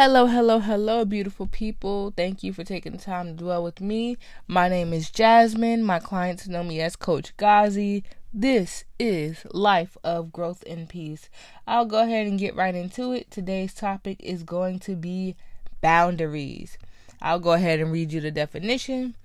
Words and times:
Hello, 0.00 0.26
hello, 0.26 0.60
hello, 0.60 1.04
beautiful 1.04 1.48
people. 1.48 2.12
Thank 2.16 2.44
you 2.44 2.52
for 2.52 2.62
taking 2.62 2.92
the 2.92 2.98
time 2.98 3.26
to 3.26 3.32
dwell 3.32 3.64
with 3.64 3.80
me. 3.80 4.16
My 4.46 4.68
name 4.68 4.92
is 4.92 5.10
Jasmine. 5.10 5.82
My 5.82 5.98
clients 5.98 6.46
know 6.46 6.62
me 6.62 6.80
as 6.80 6.94
Coach 6.94 7.36
Gazi. 7.36 8.04
This 8.32 8.84
is 9.00 9.44
Life 9.50 9.96
of 10.04 10.30
Growth 10.30 10.62
and 10.68 10.88
Peace. 10.88 11.28
I'll 11.66 11.84
go 11.84 11.98
ahead 11.98 12.28
and 12.28 12.38
get 12.38 12.54
right 12.54 12.76
into 12.76 13.10
it. 13.10 13.28
Today's 13.32 13.74
topic 13.74 14.20
is 14.20 14.44
going 14.44 14.78
to 14.78 14.94
be 14.94 15.34
boundaries. 15.80 16.78
I'll 17.20 17.40
go 17.40 17.54
ahead 17.54 17.80
and 17.80 17.90
read 17.90 18.12
you 18.12 18.20
the 18.20 18.30
definition. 18.30 19.16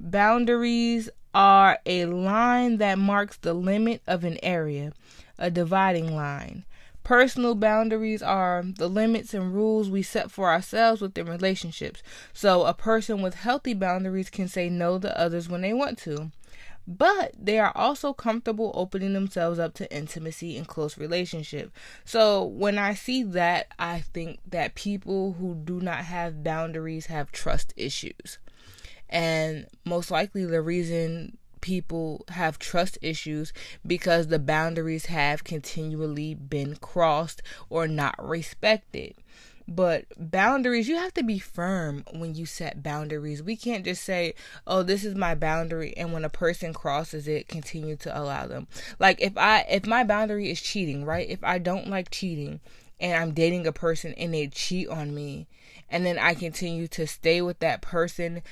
Boundaries 0.00 1.10
are 1.34 1.78
a 1.84 2.06
line 2.06 2.78
that 2.78 2.98
marks 2.98 3.36
the 3.36 3.52
limit 3.52 4.00
of 4.06 4.24
an 4.24 4.38
area, 4.42 4.94
a 5.38 5.50
dividing 5.50 6.16
line. 6.16 6.64
Personal 7.04 7.56
boundaries 7.56 8.22
are 8.22 8.62
the 8.64 8.88
limits 8.88 9.34
and 9.34 9.52
rules 9.52 9.90
we 9.90 10.02
set 10.02 10.30
for 10.30 10.48
ourselves 10.50 11.00
within 11.00 11.26
relationships. 11.26 12.02
So, 12.32 12.64
a 12.64 12.74
person 12.74 13.22
with 13.22 13.34
healthy 13.34 13.74
boundaries 13.74 14.30
can 14.30 14.46
say 14.46 14.68
no 14.68 14.98
to 15.00 15.18
others 15.18 15.48
when 15.48 15.62
they 15.62 15.72
want 15.72 15.98
to. 15.98 16.30
But 16.86 17.32
they 17.38 17.58
are 17.58 17.72
also 17.76 18.12
comfortable 18.12 18.72
opening 18.74 19.12
themselves 19.12 19.58
up 19.58 19.74
to 19.74 19.96
intimacy 19.96 20.56
and 20.56 20.66
close 20.66 20.98
relationship. 20.98 21.72
So, 22.04 22.44
when 22.44 22.78
I 22.78 22.94
see 22.94 23.22
that, 23.22 23.68
I 23.78 24.00
think 24.00 24.40
that 24.48 24.74
people 24.74 25.34
who 25.34 25.54
do 25.54 25.80
not 25.80 26.04
have 26.04 26.44
boundaries 26.44 27.06
have 27.06 27.32
trust 27.32 27.72
issues. 27.76 28.38
And 29.08 29.66
most 29.84 30.10
likely, 30.10 30.44
the 30.44 30.62
reason 30.62 31.36
people 31.62 32.26
have 32.28 32.58
trust 32.58 32.98
issues 33.00 33.54
because 33.86 34.26
the 34.26 34.38
boundaries 34.38 35.06
have 35.06 35.44
continually 35.44 36.34
been 36.34 36.76
crossed 36.76 37.40
or 37.70 37.88
not 37.88 38.14
respected. 38.22 39.14
But 39.66 40.06
boundaries, 40.18 40.88
you 40.88 40.96
have 40.96 41.14
to 41.14 41.22
be 41.22 41.38
firm 41.38 42.04
when 42.12 42.34
you 42.34 42.44
set 42.44 42.82
boundaries. 42.82 43.42
We 43.42 43.56
can't 43.56 43.84
just 43.84 44.02
say, 44.02 44.34
"Oh, 44.66 44.82
this 44.82 45.04
is 45.04 45.14
my 45.14 45.34
boundary," 45.34 45.96
and 45.96 46.12
when 46.12 46.24
a 46.24 46.28
person 46.28 46.74
crosses 46.74 47.28
it, 47.28 47.48
continue 47.48 47.96
to 47.96 48.18
allow 48.18 48.46
them. 48.46 48.66
Like 48.98 49.22
if 49.22 49.38
I 49.38 49.60
if 49.70 49.86
my 49.86 50.04
boundary 50.04 50.50
is 50.50 50.60
cheating, 50.60 51.04
right? 51.04 51.28
If 51.28 51.42
I 51.44 51.58
don't 51.58 51.88
like 51.88 52.10
cheating 52.10 52.60
and 53.00 53.14
I'm 53.14 53.32
dating 53.32 53.66
a 53.66 53.72
person 53.72 54.14
and 54.14 54.34
they 54.34 54.48
cheat 54.48 54.88
on 54.88 55.14
me, 55.14 55.46
and 55.92 56.04
then 56.04 56.18
I 56.18 56.34
continue 56.34 56.88
to 56.88 57.06
stay 57.06 57.40
with 57.40 57.60
that 57.60 57.82
person 57.82 58.42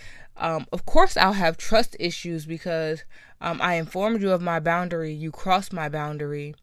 um, 0.41 0.67
of 0.73 0.87
course, 0.87 1.17
I'll 1.19 1.35
have 1.35 1.59
trust 1.59 1.95
issues 2.01 2.47
because 2.47 3.05
um, 3.43 3.61
I 3.61 3.75
informed 3.75 4.23
you 4.23 4.33
of 4.33 4.41
my 4.41 4.59
boundary, 4.59 5.13
you 5.13 5.31
crossed 5.31 5.71
my 5.71 5.91
boundary, 5.91 6.55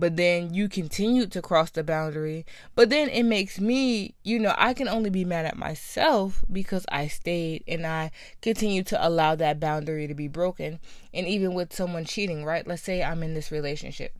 but 0.00 0.16
then 0.16 0.52
you 0.52 0.68
continued 0.68 1.30
to 1.32 1.42
cross 1.42 1.70
the 1.70 1.84
boundary. 1.84 2.44
But 2.74 2.90
then 2.90 3.08
it 3.08 3.22
makes 3.22 3.60
me, 3.60 4.14
you 4.24 4.40
know, 4.40 4.52
I 4.58 4.74
can 4.74 4.88
only 4.88 5.10
be 5.10 5.24
mad 5.24 5.46
at 5.46 5.56
myself 5.56 6.44
because 6.50 6.84
I 6.90 7.06
stayed 7.06 7.62
and 7.68 7.86
I 7.86 8.10
continue 8.42 8.82
to 8.84 9.06
allow 9.06 9.36
that 9.36 9.60
boundary 9.60 10.08
to 10.08 10.14
be 10.14 10.26
broken. 10.26 10.80
And 11.14 11.26
even 11.28 11.54
with 11.54 11.72
someone 11.72 12.06
cheating, 12.06 12.44
right? 12.44 12.66
Let's 12.66 12.82
say 12.82 13.00
I'm 13.00 13.22
in 13.22 13.34
this 13.34 13.52
relationship 13.52 14.12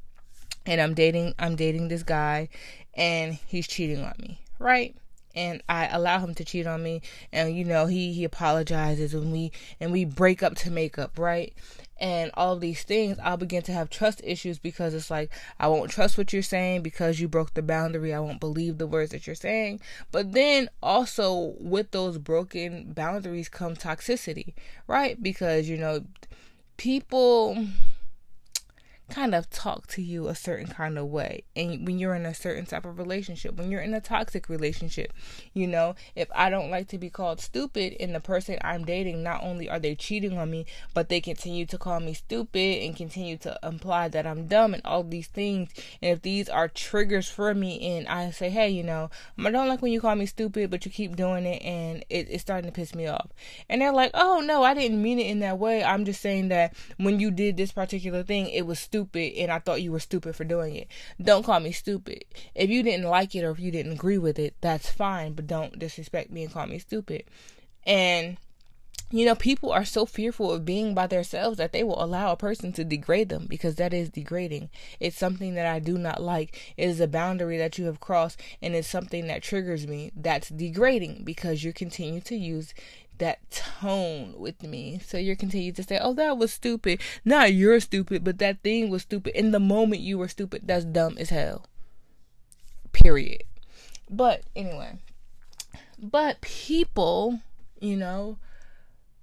and 0.67 0.81
I'm 0.81 0.95
dating 0.95 1.35
I'm 1.39 1.57
dating 1.57 1.89
this 1.89 2.03
guy 2.03 2.49
and 2.95 3.39
he's 3.47 3.67
cheating 3.67 4.05
on 4.05 4.15
me, 4.21 4.41
right? 4.61 4.95
And 5.35 5.63
I 5.69 5.87
allow 5.89 6.19
him 6.19 6.35
to 6.35 6.45
cheat 6.45 6.67
on 6.67 6.83
me. 6.83 7.03
And 7.33 7.55
you 7.57 7.65
know 7.65 7.87
he 7.87 8.13
he 8.13 8.25
apologizes 8.25 9.15
and 9.15 9.33
we 9.33 9.53
and 9.81 9.93
we 9.93 10.05
break 10.05 10.43
up 10.43 10.55
to 10.57 10.71
make 10.71 10.99
up 10.99 11.19
right? 11.19 11.53
And 12.01 12.31
all 12.35 12.57
these 12.57 12.83
things 12.83 13.19
I'll 13.23 13.37
begin 13.37 13.63
to 13.65 13.73
have 13.73 13.91
trust 13.91 14.21
issues 14.25 14.59
because 14.59 14.95
it's 14.95 15.11
like 15.11 15.31
I 15.59 15.69
won't 15.69 15.91
trust 15.91 16.17
what 16.17 16.33
you're 16.33 16.43
saying 16.43 16.83
because 16.83 17.21
you 17.21 17.29
broke 17.29 17.55
the 17.55 17.63
boundary. 17.63 18.15
I 18.15 18.21
won't 18.21 18.41
believe 18.41 18.79
the 18.79 18.87
words 18.87 19.11
that 19.13 19.27
you're 19.27 19.37
saying. 19.37 19.81
But 20.11 20.33
then 20.33 20.69
also 20.83 21.55
with 21.59 21.91
those 21.91 22.19
broken 22.19 22.93
boundaries 22.93 23.49
come 23.49 23.75
toxicity 23.77 24.55
right? 24.87 25.23
Because 25.23 25.69
you 25.69 25.77
know 25.77 26.05
people 26.77 27.67
kind 29.11 29.35
of 29.35 29.51
talk 29.51 29.87
to 29.89 30.03
you 30.03 30.29
a 30.29 30.35
certain 30.35 30.69
kind 30.69 30.99
of 30.99 31.07
way. 31.07 31.45
And 31.55 31.87
when 31.87 31.99
you're 31.99 32.15
in 32.15 32.25
a 32.25 32.35
certain 32.35 32.67
type 32.67 32.85
of 32.85 32.99
relationship, 32.99 33.57
when 33.57 33.71
you're 33.71 33.81
in 33.81 33.93
a 33.95 34.01
toxic 34.01 34.49
relationship, 34.49 35.13
you 35.53 35.67
know, 35.67 35.95
if 36.15 36.29
I 36.35 36.49
don't 36.49 36.71
like 36.71 36.89
to 36.89 36.99
be 36.99 37.11
called 37.11 37.41
stupid 37.41 37.97
and 38.01 38.15
the 38.15 38.21
person 38.21 38.59
I'm 38.63 38.85
dating, 38.85 39.23
not 39.23 39.43
only 39.43 39.69
are 39.69 39.79
they 39.79 39.95
cheating 39.95 40.39
on 40.39 40.51
me, 40.51 40.67
but 40.95 41.09
they 41.09 41.21
continue 41.21 41.67
to 41.67 41.79
call 41.79 42.01
me 42.01 42.15
stupid 42.15 42.83
and 42.83 42.97
continue 42.97 43.37
to 43.39 43.59
imply 43.63 44.09
that 44.09 44.27
I'm 44.27 44.47
dumb 44.47 44.75
and 44.75 44.83
all 44.85 45.03
these 45.03 45.27
things. 45.27 45.71
And 46.01 46.13
if 46.13 46.23
these 46.23 46.49
are 46.49 46.69
triggers 46.69 47.29
for 47.29 47.55
me 47.55 47.97
and 47.97 48.09
I 48.09 48.31
say, 48.31 48.49
hey, 48.49 48.71
you 48.71 48.83
know, 48.83 49.11
I 49.39 49.51
don't 49.51 49.69
like 49.69 49.83
when 49.83 49.93
you 49.93 50.01
call 50.01 50.15
me 50.15 50.27
stupid, 50.27 50.71
but 50.71 50.85
you 50.85 50.91
keep 50.91 51.17
doing 51.17 51.45
it 51.45 51.63
and 51.63 52.05
it, 52.09 52.29
it's 52.31 52.43
starting 52.43 52.71
to 52.71 52.75
piss 52.75 52.95
me 52.95 53.07
off. 53.07 53.29
And 53.69 53.83
they're 53.83 53.93
like, 53.93 54.13
oh, 54.15 54.41
no, 54.41 54.63
I 54.63 54.75
didn't 54.75 55.03
mean 55.03 55.19
it 55.19 55.27
in 55.27 55.41
that 55.41 55.59
way. 55.59 55.83
I'm 55.83 56.05
just 56.05 56.21
saying 56.21 56.49
that 56.49 56.75
when 56.97 57.19
you 57.19 57.31
did 57.31 57.57
this 57.57 57.73
particular 57.73 58.23
thing, 58.23 58.49
it 58.49 58.67
was 58.67 58.79
stupid 58.79 59.00
stupid 59.01 59.35
and 59.39 59.51
I 59.51 59.59
thought 59.59 59.83
you 59.83 59.93
were 59.93 60.01
stupid 60.01 60.37
for 60.37 60.45
doing 60.45 60.77
it. 60.77 60.89
Don't 61.21 61.45
call 61.45 61.61
me 61.61 61.73
stupid. 61.73 62.25
If 62.55 62.69
you 62.69 62.83
didn't 62.83 63.09
like 63.09 63.35
it 63.35 63.45
or 63.45 63.51
if 63.51 63.59
you 63.59 63.71
didn't 63.71 63.93
agree 63.93 64.19
with 64.19 64.39
it, 64.39 64.55
that's 64.61 64.91
fine, 64.91 65.33
but 65.33 65.47
don't 65.47 65.79
disrespect 65.79 66.31
me 66.31 66.45
and 66.45 66.53
call 66.53 66.67
me 66.67 66.79
stupid. 66.79 67.25
And 67.87 68.37
you 69.13 69.25
know, 69.25 69.35
people 69.35 69.73
are 69.73 69.85
so 69.85 70.07
fearful 70.07 70.53
of 70.53 70.65
being 70.65 70.95
by 70.95 71.09
themselves 71.09 71.59
that 71.59 71.73
they 71.73 71.83
will 71.83 72.01
allow 72.01 72.31
a 72.31 72.37
person 72.37 72.73
to 72.75 72.85
degrade 72.85 73.29
them 73.29 73.47
because 73.49 73.75
that 73.75 73.93
is 73.93 74.09
degrading. 74.09 74.69
It's 75.01 75.19
something 75.19 75.55
that 75.55 75.67
I 75.67 75.81
do 75.81 75.99
not 75.99 76.23
like. 76.23 76.75
It 76.77 76.89
is 76.89 77.01
a 77.01 77.09
boundary 77.09 77.59
that 77.59 77.77
you 77.77 77.87
have 77.87 77.99
crossed 77.99 78.41
and 78.63 78.73
it's 78.75 78.87
something 78.87 79.27
that 79.27 79.43
triggers 79.43 79.85
me. 79.87 80.13
That's 80.15 80.49
degrading 80.51 81.25
because 81.25 81.65
you 81.65 81.73
continue 81.73 82.21
to 82.21 82.37
use 82.37 82.73
that 83.21 83.51
tone 83.51 84.35
with 84.37 84.63
me. 84.63 85.01
So 85.05 85.17
you're 85.17 85.37
continuing 85.37 85.75
to 85.75 85.83
say, 85.83 85.99
oh, 86.03 86.15
that 86.15 86.37
was 86.37 86.53
stupid. 86.53 87.01
Not 87.25 87.55
you're 87.55 87.81
stupid, 87.81 88.25
but 88.25 88.39
that 88.39 88.63
thing 88.63 88.91
was 88.91 89.03
stupid. 89.03 89.39
In 89.39 89.53
the 89.53 89.61
moment 89.61 90.03
you 90.03 90.19
were 90.19 90.29
stupid, 90.29 90.63
that's 90.65 90.85
dumb 90.85 91.17
as 91.19 91.31
hell. 91.31 91.67
Period. 92.93 93.45
But 94.11 94.43
anyway, 94.57 94.99
but 95.97 96.41
people, 96.41 97.41
you 97.81 97.97
know, 97.97 98.39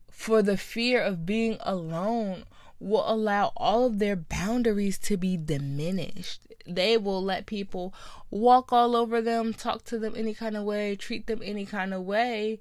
for 0.10 0.42
the 0.42 0.58
fear 0.58 1.02
of 1.02 1.26
being 1.26 1.58
alone, 1.62 2.46
will 2.80 3.04
allow 3.06 3.52
all 3.58 3.86
of 3.86 4.00
their 4.00 4.16
boundaries 4.16 4.98
to 5.00 5.18
be 5.18 5.36
diminished. 5.36 6.42
They 6.66 6.96
will 6.96 7.24
let 7.24 7.48
people 7.48 7.94
walk 8.30 8.72
all 8.72 8.96
over 8.96 9.22
them, 9.22 9.54
talk 9.54 9.84
to 9.86 9.98
them 9.98 10.14
any 10.16 10.34
kind 10.34 10.56
of 10.56 10.64
way, 10.64 10.96
treat 10.96 11.28
them 11.28 11.42
any 11.44 11.66
kind 11.66 11.94
of 11.94 12.04
way 12.04 12.60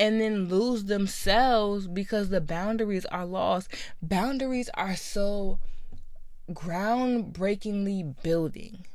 and 0.00 0.20
then 0.20 0.48
lose 0.48 0.84
themselves 0.86 1.86
because 1.86 2.30
the 2.30 2.40
boundaries 2.40 3.04
are 3.06 3.26
lost. 3.26 3.68
Boundaries 4.02 4.70
are 4.74 4.96
so 4.96 5.60
groundbreakingly 6.50 8.14
building 8.22 8.86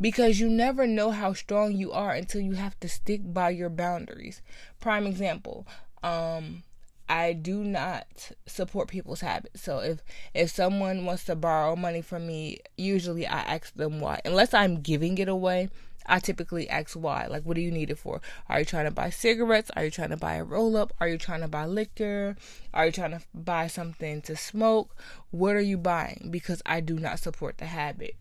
because 0.00 0.40
you 0.40 0.48
never 0.48 0.86
know 0.86 1.10
how 1.10 1.32
strong 1.32 1.72
you 1.72 1.92
are 1.92 2.12
until 2.12 2.40
you 2.40 2.52
have 2.52 2.78
to 2.80 2.88
stick 2.88 3.20
by 3.32 3.50
your 3.50 3.68
boundaries. 3.70 4.42
Prime 4.80 5.06
example, 5.06 5.66
um 6.02 6.62
I 7.10 7.32
do 7.32 7.64
not 7.64 8.32
support 8.46 8.88
people's 8.88 9.22
habits. 9.22 9.62
So 9.62 9.78
if 9.78 10.02
if 10.34 10.50
someone 10.50 11.04
wants 11.06 11.24
to 11.24 11.36
borrow 11.36 11.74
money 11.76 12.02
from 12.02 12.26
me, 12.26 12.58
usually 12.76 13.26
I 13.26 13.40
ask 13.40 13.74
them 13.74 14.00
why. 14.00 14.20
Unless 14.24 14.52
I'm 14.54 14.80
giving 14.82 15.18
it 15.18 15.28
away, 15.28 15.70
I 16.08 16.18
typically 16.18 16.68
ask 16.68 16.94
why. 16.94 17.26
Like, 17.26 17.44
what 17.44 17.54
do 17.54 17.60
you 17.60 17.70
need 17.70 17.90
it 17.90 17.98
for? 17.98 18.20
Are 18.48 18.60
you 18.60 18.64
trying 18.64 18.86
to 18.86 18.90
buy 18.90 19.10
cigarettes? 19.10 19.70
Are 19.76 19.84
you 19.84 19.90
trying 19.90 20.10
to 20.10 20.16
buy 20.16 20.34
a 20.34 20.44
roll 20.44 20.76
up? 20.76 20.92
Are 21.00 21.08
you 21.08 21.18
trying 21.18 21.42
to 21.42 21.48
buy 21.48 21.66
liquor? 21.66 22.36
Are 22.72 22.86
you 22.86 22.92
trying 22.92 23.12
to 23.12 23.20
buy 23.34 23.66
something 23.66 24.22
to 24.22 24.36
smoke? 24.36 24.96
What 25.30 25.54
are 25.54 25.60
you 25.60 25.76
buying? 25.76 26.28
Because 26.30 26.62
I 26.64 26.80
do 26.80 26.98
not 26.98 27.18
support 27.18 27.58
the 27.58 27.66
habit. 27.66 28.16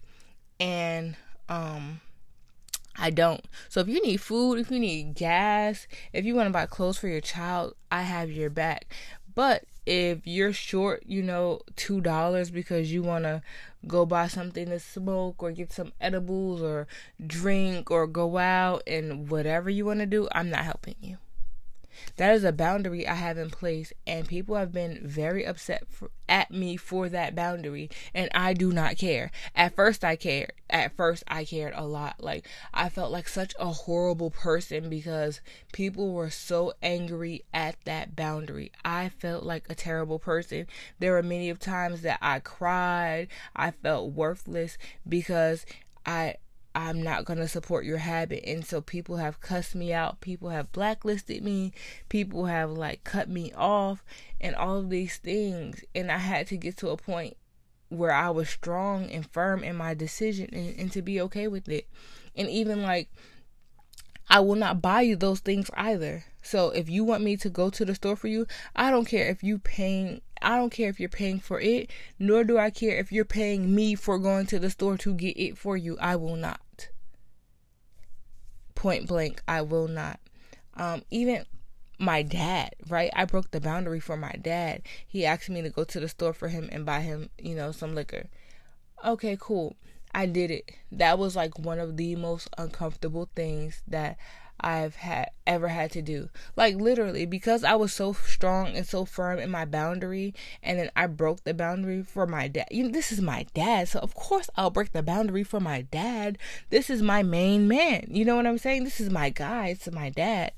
And, 0.60 1.16
um, 1.50 2.02
I 2.98 3.12
don't. 3.12 3.46
So 3.70 3.80
if 3.80 3.88
you 3.88 4.02
need 4.02 4.18
food, 4.18 4.60
if 4.60 4.72
you 4.72 4.80
need 4.80 5.14
gas, 5.14 5.88
if 6.14 6.26
you 6.26 6.36
want 6.36 6.48
to 6.48 6.54
buy 6.54 6.66
clothes 6.66 6.98
for 6.98 7.08
your 7.08 7.22
child, 7.22 7.76
I 7.92 8.02
have 8.02 8.32
your 8.32 8.50
back. 8.50 8.94
But 9.36 9.66
if 9.86 10.26
you're 10.26 10.52
short, 10.52 11.04
you 11.06 11.22
know, 11.22 11.62
two 11.76 12.02
dollars 12.02 12.50
because 12.50 12.92
you 12.92 13.04
want 13.04 13.24
to 13.26 13.42
go 13.88 14.06
buy 14.06 14.28
something 14.28 14.68
to 14.70 14.80
smoke 14.80 15.42
or 15.42 15.52
get 15.52 15.72
some 15.72 15.94
edibles 16.00 16.62
or 16.62 16.88
drink 17.26 17.90
or 17.92 18.08
go 18.08 18.38
out 18.38 18.84
and 18.88 19.30
whatever 19.30 19.70
you 19.70 19.86
want 19.86 20.00
to 20.00 20.06
do, 20.06 20.28
I'm 20.32 20.50
not 20.50 20.66
helping 20.66 20.96
you. 21.02 21.18
That 22.18 22.34
is 22.34 22.44
a 22.44 22.52
boundary 22.52 23.08
I 23.08 23.16
have 23.16 23.38
in 23.38 23.50
place, 23.50 23.94
and 24.06 24.28
people 24.28 24.56
have 24.56 24.72
been 24.72 25.00
very 25.04 25.46
upset 25.46 25.84
for, 25.90 26.12
at 26.28 26.52
me 26.52 26.78
for 26.78 27.10
that 27.10 27.36
boundary, 27.36 27.90
and 28.14 28.30
I 28.34 28.54
do 28.54 28.72
not 28.72 28.98
care. 28.98 29.32
At 29.56 29.76
first, 29.76 30.04
I 30.04 30.16
cared. 30.16 30.54
At 30.70 30.96
first, 30.96 31.24
I 31.28 31.46
cared 31.46 31.74
a 31.76 31.86
lot. 31.86 32.16
Like, 32.20 32.48
I 32.74 32.90
felt 32.90 33.12
like 33.12 33.28
such 33.28 33.54
a 33.60 33.68
horrible 33.68 34.32
person 34.32 34.90
because 34.90 35.42
people 35.72 36.14
were 36.14 36.30
so 36.30 36.74
angry 36.82 37.44
at 37.54 37.78
that 37.86 38.16
boundary. 38.16 38.72
I 38.84 39.10
felt 39.10 39.44
like 39.44 39.66
a 39.70 39.76
terrible 39.76 40.20
person. 40.20 40.68
There 41.00 41.14
were 41.14 41.24
many 41.24 41.50
of 41.50 41.60
times 41.60 42.02
that 42.02 42.20
I 42.22 42.40
cried, 42.40 43.28
I 43.56 43.72
felt 43.72 44.12
worthless 44.12 44.78
because 45.08 45.66
I 46.06 46.36
I'm 46.76 47.02
not 47.02 47.26
going 47.26 47.40
to 47.40 47.48
support 47.48 47.86
your 47.86 47.98
habit. 47.98 48.44
And 48.46 48.66
so 48.66 48.82
people 48.82 49.18
have 49.18 49.42
cussed 49.42 49.76
me 49.76 49.94
out. 49.94 50.22
People 50.22 50.50
have 50.50 50.72
blacklisted 50.72 51.44
me. 51.44 51.74
People 52.10 52.46
have 52.46 52.72
like 52.72 53.04
cut 53.04 53.30
me 53.30 53.52
off 53.54 54.04
and 54.40 54.56
all 54.56 54.78
of 54.78 54.90
these 54.90 55.18
things. 55.18 55.84
And 55.96 56.12
I 56.12 56.18
had 56.18 56.48
to 56.48 56.58
get 56.58 56.78
to 56.78 56.90
a 56.90 56.98
point 56.98 57.36
where 57.90 58.12
I 58.12 58.30
was 58.30 58.50
strong 58.50 59.10
and 59.10 59.30
firm 59.32 59.64
in 59.64 59.76
my 59.76 59.94
decision 59.94 60.50
and, 60.54 60.78
and 60.78 60.92
to 60.92 61.02
be 61.02 61.20
okay 61.22 61.48
with 61.48 61.68
it. 61.70 61.88
And 62.36 62.50
even 62.50 62.84
like, 62.84 63.10
I 64.30 64.42
will 64.42 64.56
not 64.56 64.82
buy 64.82 65.02
you 65.02 65.16
those 65.16 65.40
things 65.40 65.72
either. 65.74 66.26
So 66.42 66.70
if 66.70 66.90
you 66.90 67.04
want 67.04 67.24
me 67.24 67.38
to 67.38 67.50
go 67.50 67.70
to 67.70 67.86
the 67.86 67.96
store 67.96 68.16
for 68.16 68.28
you, 68.28 68.46
I 68.76 68.92
don't 68.92 69.06
care 69.06 69.30
if 69.30 69.42
you 69.42 69.58
paying 69.58 70.22
I 70.42 70.58
don't 70.58 70.70
care 70.70 70.90
if 70.90 71.00
you're 71.00 71.10
paying 71.10 71.40
for 71.40 71.60
it, 71.60 71.90
nor 72.20 72.44
do 72.44 72.58
I 72.58 72.70
care 72.70 72.98
if 72.98 73.12
you're 73.12 73.26
paying 73.26 73.74
me 73.74 73.96
for 73.96 74.20
going 74.20 74.46
to 74.48 74.60
the 74.60 74.70
store 74.70 74.98
to 74.98 75.14
get 75.14 75.38
it 75.38 75.58
for 75.58 75.78
you. 75.78 75.98
I 76.00 76.16
will 76.16 76.36
not. 76.36 76.90
Point 78.76 79.08
blank, 79.08 79.42
I 79.48 79.62
will 79.62 79.88
not. 79.88 80.20
Um, 80.76 81.04
even 81.10 81.46
my 82.00 82.22
dad, 82.22 82.76
right? 82.88 83.12
I 83.16 83.26
broke 83.26 83.52
the 83.52 83.62
boundary 83.62 84.00
for 84.00 84.18
my 84.18 84.34
dad. 84.42 84.84
He 85.08 85.26
asked 85.26 85.50
me 85.50 85.62
to 85.62 85.70
go 85.70 85.84
to 85.84 86.00
the 86.00 86.08
store 86.08 86.34
for 86.34 86.50
him 86.50 86.70
and 86.72 86.86
buy 86.86 87.02
him, 87.02 87.30
you 87.40 87.56
know, 87.56 87.72
some 87.72 87.96
liquor. 87.96 88.28
Okay, 89.06 89.38
cool. 89.40 89.76
I 90.14 90.26
did 90.26 90.52
it. 90.52 90.72
That 90.92 91.20
was 91.20 91.36
like 91.36 91.60
one 91.60 91.80
of 91.80 91.98
the 91.98 92.16
most 92.16 92.50
uncomfortable 92.58 93.30
things 93.36 93.82
that 93.88 94.18
I've 94.60 94.96
had 94.96 95.30
ever 95.46 95.68
had 95.68 95.92
to 95.92 96.02
do. 96.02 96.30
Like 96.56 96.76
literally 96.76 97.26
because 97.26 97.64
I 97.64 97.76
was 97.76 97.94
so 97.94 98.14
strong 98.14 98.76
and 98.76 98.86
so 98.86 99.06
firm 99.06 99.40
in 99.40 99.50
my 99.50 99.66
boundary 99.66 100.34
and 100.64 100.80
then 100.80 100.92
I 100.96 101.08
broke 101.08 101.44
the 101.44 101.54
boundary 101.54 102.04
for 102.04 102.26
my 102.26 102.48
dad. 102.48 102.68
You 102.72 102.84
know, 102.84 102.90
this 102.90 103.12
is 103.12 103.22
my 103.22 103.46
dad, 103.54 103.88
so 103.90 104.00
of 104.00 104.16
course 104.16 104.50
I'll 104.56 104.70
break 104.70 104.92
the 104.92 105.04
boundary 105.04 105.44
for 105.44 105.60
my 105.60 105.82
dad. 105.82 106.38
This 106.70 106.90
is 106.90 107.02
my 107.02 107.24
main 107.24 107.68
man. 107.68 108.08
You 108.10 108.26
know 108.26 108.36
what 108.36 108.48
I'm 108.48 108.58
saying? 108.58 108.84
This 108.84 109.00
is 109.00 109.10
my 109.10 109.30
guy, 109.30 109.68
it's 109.68 109.92
my 109.92 110.10
dad. 110.10 110.52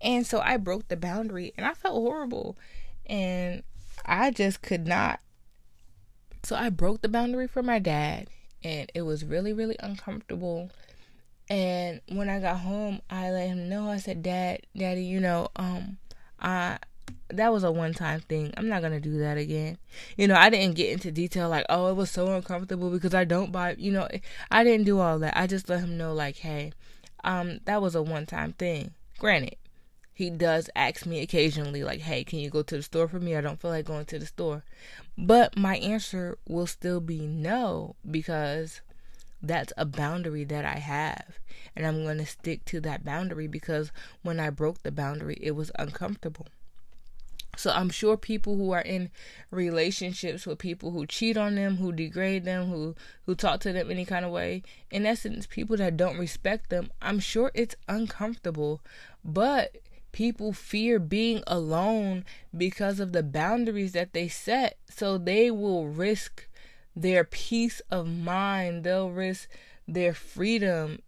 And 0.00 0.26
so 0.26 0.40
I 0.40 0.56
broke 0.56 0.88
the 0.88 0.96
boundary 0.96 1.52
and 1.56 1.66
I 1.66 1.72
felt 1.72 1.94
horrible. 1.94 2.56
And 3.06 3.62
I 4.04 4.30
just 4.30 4.62
could 4.62 4.86
not. 4.86 5.20
So 6.42 6.54
I 6.54 6.68
broke 6.68 7.02
the 7.02 7.08
boundary 7.08 7.48
for 7.48 7.62
my 7.62 7.78
dad 7.78 8.28
and 8.62 8.90
it 8.94 9.02
was 9.02 9.24
really 9.24 9.52
really 9.52 9.76
uncomfortable 9.80 10.70
and 11.48 12.00
when 12.08 12.28
I 12.28 12.40
got 12.40 12.58
home, 12.60 13.00
I 13.10 13.30
let 13.30 13.48
him 13.48 13.68
know. 13.68 13.90
I 13.90 13.98
said, 13.98 14.22
"Dad, 14.22 14.60
Daddy, 14.76 15.04
you 15.04 15.20
know, 15.20 15.48
um, 15.56 15.98
I 16.40 16.78
that 17.28 17.52
was 17.52 17.64
a 17.64 17.72
one 17.72 17.94
time 17.94 18.20
thing. 18.20 18.52
I'm 18.56 18.68
not 18.68 18.82
gonna 18.82 19.00
do 19.00 19.18
that 19.18 19.38
again. 19.38 19.78
You 20.16 20.28
know, 20.28 20.34
I 20.36 20.50
didn't 20.50 20.76
get 20.76 20.92
into 20.92 21.10
detail 21.10 21.48
like, 21.48 21.66
oh, 21.68 21.88
it 21.88 21.94
was 21.94 22.10
so 22.10 22.34
uncomfortable 22.34 22.90
because 22.90 23.14
I 23.14 23.24
don't 23.24 23.52
buy. 23.52 23.74
You 23.78 23.92
know, 23.92 24.08
I 24.50 24.64
didn't 24.64 24.86
do 24.86 25.00
all 25.00 25.18
that. 25.20 25.36
I 25.36 25.46
just 25.46 25.68
let 25.68 25.80
him 25.80 25.96
know 25.96 26.14
like, 26.14 26.36
hey, 26.36 26.72
um, 27.24 27.60
that 27.64 27.82
was 27.82 27.94
a 27.94 28.02
one 28.02 28.26
time 28.26 28.52
thing. 28.52 28.92
Granted, 29.18 29.56
he 30.12 30.30
does 30.30 30.70
ask 30.76 31.06
me 31.06 31.20
occasionally 31.20 31.82
like, 31.84 32.00
hey, 32.00 32.24
can 32.24 32.38
you 32.38 32.50
go 32.50 32.62
to 32.62 32.76
the 32.76 32.82
store 32.82 33.08
for 33.08 33.20
me? 33.20 33.36
I 33.36 33.40
don't 33.40 33.60
feel 33.60 33.70
like 33.70 33.86
going 33.86 34.06
to 34.06 34.18
the 34.18 34.26
store, 34.26 34.64
but 35.18 35.56
my 35.56 35.76
answer 35.78 36.38
will 36.48 36.66
still 36.66 37.00
be 37.00 37.20
no 37.26 37.96
because 38.08 38.80
that's 39.42 39.72
a 39.76 39.84
boundary 39.84 40.44
that 40.44 40.64
I 40.64 40.78
have. 40.78 41.38
And 41.74 41.86
I'm 41.86 42.04
going 42.04 42.18
to 42.18 42.26
stick 42.26 42.64
to 42.66 42.80
that 42.80 43.04
boundary 43.04 43.46
because 43.46 43.92
when 44.22 44.40
I 44.40 44.50
broke 44.50 44.82
the 44.82 44.92
boundary, 44.92 45.38
it 45.40 45.52
was 45.52 45.70
uncomfortable. 45.78 46.46
So 47.56 47.70
I'm 47.70 47.88
sure 47.88 48.16
people 48.16 48.56
who 48.56 48.72
are 48.72 48.82
in 48.82 49.10
relationships 49.50 50.46
with 50.46 50.58
people 50.58 50.90
who 50.90 51.06
cheat 51.06 51.36
on 51.36 51.54
them, 51.54 51.76
who 51.76 51.90
degrade 51.90 52.44
them, 52.44 52.68
who 52.68 52.94
who 53.24 53.34
talk 53.34 53.60
to 53.60 53.72
them 53.72 53.90
any 53.90 54.04
kind 54.04 54.24
of 54.26 54.30
way, 54.30 54.62
in 54.90 55.06
essence, 55.06 55.46
people 55.46 55.76
that 55.78 55.96
don't 55.96 56.18
respect 56.18 56.68
them, 56.68 56.90
I'm 57.00 57.18
sure 57.18 57.50
it's 57.54 57.74
uncomfortable, 57.88 58.82
but 59.24 59.78
people 60.12 60.52
fear 60.52 60.98
being 60.98 61.42
alone 61.46 62.24
because 62.56 63.00
of 63.00 63.12
the 63.12 63.22
boundaries 63.22 63.92
that 63.92 64.12
they 64.12 64.28
set. 64.28 64.76
So 64.90 65.18
they 65.18 65.50
will 65.50 65.86
risk 65.88 66.46
their 66.96 67.22
peace 67.22 67.80
of 67.90 68.08
mind, 68.08 68.82
they'll 68.82 69.10
risk 69.10 69.48
their 69.86 70.14
freedom 70.14 71.00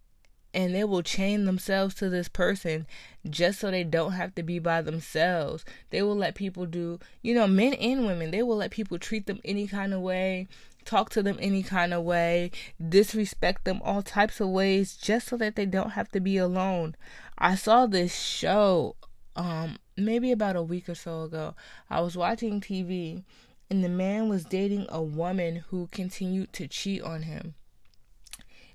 and 0.53 0.73
they 0.73 0.83
will 0.83 1.03
chain 1.03 1.45
themselves 1.45 1.93
to 1.95 2.09
this 2.09 2.27
person 2.27 2.87
just 3.29 3.59
so 3.59 3.69
they 3.69 3.83
don't 3.83 4.13
have 4.13 4.33
to 4.35 4.43
be 4.43 4.59
by 4.59 4.81
themselves. 4.81 5.65
They 5.89 6.01
will 6.01 6.15
let 6.15 6.35
people 6.35 6.65
do, 6.65 6.99
you 7.21 7.33
know, 7.33 7.47
men 7.47 7.73
and 7.73 8.05
women, 8.05 8.31
they 8.31 8.43
will 8.43 8.57
let 8.57 8.71
people 8.71 8.97
treat 8.97 9.25
them 9.25 9.39
any 9.43 9.67
kind 9.67 9.93
of 9.93 10.01
way, 10.01 10.47
talk 10.85 11.09
to 11.11 11.23
them 11.23 11.37
any 11.39 11.61
kind 11.61 11.93
of 11.93 12.03
way, 12.03 12.51
disrespect 12.87 13.65
them 13.65 13.81
all 13.83 14.01
types 14.01 14.39
of 14.39 14.49
ways 14.49 14.95
just 14.95 15.27
so 15.27 15.37
that 15.37 15.55
they 15.55 15.65
don't 15.65 15.91
have 15.91 16.09
to 16.09 16.19
be 16.19 16.37
alone. 16.37 16.95
I 17.37 17.55
saw 17.55 17.85
this 17.85 18.15
show 18.15 18.95
um 19.35 19.77
maybe 19.95 20.31
about 20.31 20.55
a 20.55 20.63
week 20.63 20.89
or 20.89 20.95
so 20.95 21.23
ago. 21.23 21.55
I 21.89 22.01
was 22.01 22.17
watching 22.17 22.59
TV 22.61 23.23
and 23.69 23.83
the 23.83 23.89
man 23.89 24.29
was 24.29 24.45
dating 24.45 24.87
a 24.89 25.01
woman 25.01 25.63
who 25.69 25.87
continued 25.91 26.51
to 26.53 26.67
cheat 26.67 27.01
on 27.03 27.23
him. 27.23 27.53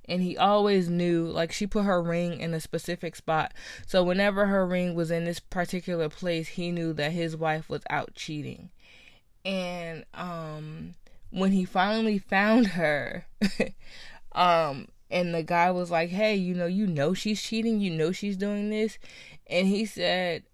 And 0.07 0.23
he 0.23 0.37
always 0.37 0.89
knew, 0.91 1.27
like, 1.27 1.51
she 1.51 1.67
put 1.67 1.85
her 1.85 2.03
ring 2.03 2.39
in 2.39 2.53
a 2.53 2.61
specific 2.61 3.17
spot. 3.17 3.53
So, 3.87 4.05
whenever 4.05 4.47
her 4.47 4.67
ring 4.67 4.95
was 4.95 5.11
in 5.11 5.25
this 5.25 5.41
particular 5.41 6.11
place, 6.11 6.49
he 6.49 6.71
knew 6.71 6.93
that 6.93 7.13
his 7.13 7.37
wife 7.37 7.71
was 7.71 7.83
out 7.89 8.15
cheating. 8.15 8.71
And, 9.45 10.05
um, 10.13 10.95
when 11.31 11.53
he 11.53 11.65
finally 11.65 12.19
found 12.19 12.69
her, 12.69 13.27
um, 14.33 14.89
and 15.11 15.35
the 15.35 15.43
guy 15.43 15.71
was 15.71 15.91
like, 15.91 16.11
Hey, 16.11 16.37
you 16.37 16.55
know, 16.55 16.67
you 16.67 16.87
know 16.87 17.15
she's 17.15 17.43
cheating, 17.43 17.81
you 17.81 17.91
know 17.91 18.13
she's 18.13 18.37
doing 18.37 18.71
this. 18.71 18.99
And 19.49 19.67
he 19.67 19.85
said, 19.87 20.45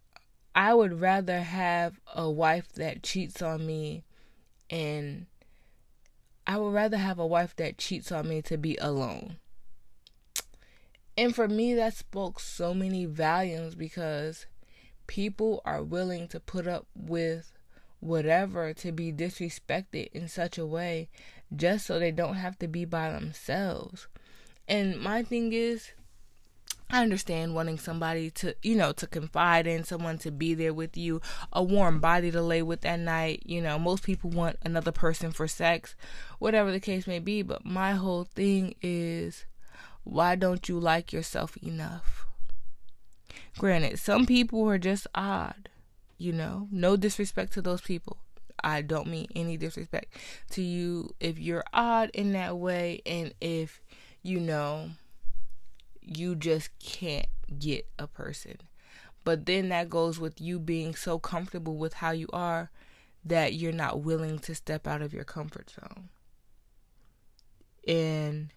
I 0.54 0.74
would 0.74 1.00
rather 1.00 1.40
have 1.40 2.00
a 2.14 2.30
wife 2.30 2.72
that 2.74 3.02
cheats 3.02 3.42
on 3.42 3.66
me 3.66 4.04
and 4.70 5.26
I 6.46 6.56
would 6.56 6.72
rather 6.72 6.96
have 6.96 7.18
a 7.18 7.26
wife 7.26 7.54
that 7.56 7.78
cheats 7.78 8.10
on 8.10 8.28
me 8.28 8.40
to 8.42 8.56
be 8.56 8.76
alone. 8.76 9.36
And 11.16 11.34
for 11.34 11.48
me, 11.48 11.74
that 11.74 11.94
spoke 11.94 12.40
so 12.40 12.72
many 12.72 13.04
volumes 13.04 13.74
because 13.74 14.46
people 15.06 15.60
are 15.64 15.82
willing 15.82 16.28
to 16.28 16.40
put 16.40 16.66
up 16.66 16.86
with 16.94 17.52
whatever 17.98 18.72
to 18.72 18.92
be 18.92 19.12
disrespected 19.12 20.08
in 20.12 20.28
such 20.28 20.56
a 20.56 20.64
way 20.64 21.10
just 21.54 21.86
so 21.86 21.98
they 21.98 22.12
don't 22.12 22.36
have 22.36 22.58
to 22.60 22.68
be 22.68 22.84
by 22.84 23.10
themselves. 23.10 24.08
And 24.66 24.98
my 25.00 25.22
thing 25.22 25.52
is, 25.52 25.90
I 26.92 27.02
understand 27.02 27.54
wanting 27.54 27.78
somebody 27.78 28.30
to, 28.30 28.54
you 28.62 28.74
know, 28.74 28.92
to 28.92 29.06
confide 29.06 29.66
in, 29.66 29.84
someone 29.84 30.18
to 30.18 30.30
be 30.30 30.54
there 30.54 30.74
with 30.74 30.96
you, 30.96 31.20
a 31.52 31.62
warm 31.62 32.00
body 32.00 32.30
to 32.32 32.42
lay 32.42 32.62
with 32.62 32.84
at 32.84 32.98
night. 32.98 33.42
You 33.44 33.62
know, 33.62 33.78
most 33.78 34.02
people 34.02 34.30
want 34.30 34.58
another 34.64 34.90
person 34.90 35.30
for 35.30 35.46
sex, 35.46 35.94
whatever 36.40 36.72
the 36.72 36.80
case 36.80 37.06
may 37.06 37.20
be. 37.20 37.42
But 37.42 37.64
my 37.64 37.92
whole 37.92 38.24
thing 38.24 38.74
is, 38.82 39.44
why 40.02 40.34
don't 40.34 40.68
you 40.68 40.80
like 40.80 41.12
yourself 41.12 41.56
enough? 41.58 42.26
Granted, 43.56 43.98
some 43.98 44.26
people 44.26 44.68
are 44.68 44.78
just 44.78 45.06
odd, 45.14 45.68
you 46.18 46.32
know, 46.32 46.66
no 46.72 46.96
disrespect 46.96 47.52
to 47.52 47.62
those 47.62 47.80
people. 47.80 48.16
I 48.62 48.82
don't 48.82 49.06
mean 49.06 49.28
any 49.34 49.56
disrespect 49.56 50.14
to 50.50 50.62
you 50.62 51.14
if 51.20 51.38
you're 51.38 51.64
odd 51.72 52.10
in 52.14 52.32
that 52.32 52.58
way 52.58 53.00
and 53.06 53.32
if, 53.40 53.80
you 54.22 54.40
know, 54.40 54.90
you 56.02 56.34
just 56.34 56.70
can't 56.78 57.26
get 57.58 57.86
a 57.98 58.06
person. 58.06 58.56
But 59.24 59.46
then 59.46 59.68
that 59.68 59.90
goes 59.90 60.18
with 60.18 60.40
you 60.40 60.58
being 60.58 60.94
so 60.94 61.18
comfortable 61.18 61.76
with 61.76 61.94
how 61.94 62.10
you 62.10 62.28
are 62.32 62.70
that 63.24 63.52
you're 63.54 63.72
not 63.72 64.00
willing 64.00 64.38
to 64.40 64.54
step 64.54 64.86
out 64.86 65.02
of 65.02 65.12
your 65.12 65.24
comfort 65.24 65.70
zone. 65.70 66.08
And 67.86 68.52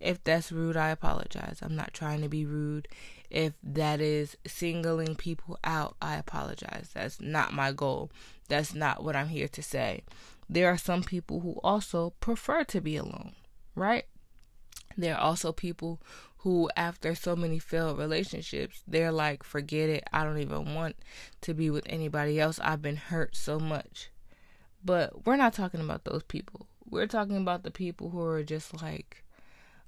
if 0.00 0.22
that's 0.22 0.52
rude, 0.52 0.76
I 0.76 0.90
apologize. 0.90 1.58
I'm 1.62 1.74
not 1.74 1.94
trying 1.94 2.20
to 2.22 2.28
be 2.28 2.44
rude. 2.44 2.88
If 3.30 3.54
that 3.62 4.00
is 4.00 4.36
singling 4.46 5.16
people 5.16 5.58
out, 5.64 5.96
I 6.00 6.16
apologize. 6.16 6.90
That's 6.94 7.20
not 7.20 7.52
my 7.52 7.72
goal. 7.72 8.10
That's 8.48 8.74
not 8.74 9.02
what 9.02 9.16
I'm 9.16 9.28
here 9.28 9.48
to 9.48 9.62
say. 9.62 10.04
There 10.48 10.68
are 10.68 10.78
some 10.78 11.02
people 11.02 11.40
who 11.40 11.60
also 11.62 12.14
prefer 12.20 12.64
to 12.64 12.80
be 12.80 12.96
alone, 12.96 13.32
right? 13.74 14.04
There 14.96 15.14
are 15.14 15.20
also 15.20 15.52
people 15.52 16.00
who, 16.42 16.70
after 16.76 17.14
so 17.14 17.34
many 17.34 17.58
failed 17.58 17.98
relationships, 17.98 18.82
they're 18.86 19.12
like, 19.12 19.42
forget 19.42 19.88
it. 19.88 20.04
I 20.12 20.22
don't 20.22 20.38
even 20.38 20.74
want 20.74 20.96
to 21.40 21.54
be 21.54 21.68
with 21.68 21.84
anybody 21.86 22.38
else. 22.38 22.60
I've 22.62 22.82
been 22.82 22.96
hurt 22.96 23.34
so 23.34 23.58
much. 23.58 24.10
But 24.84 25.26
we're 25.26 25.36
not 25.36 25.52
talking 25.52 25.80
about 25.80 26.04
those 26.04 26.22
people. 26.22 26.66
We're 26.88 27.08
talking 27.08 27.36
about 27.36 27.64
the 27.64 27.72
people 27.72 28.10
who 28.10 28.22
are 28.24 28.44
just 28.44 28.80
like, 28.80 29.24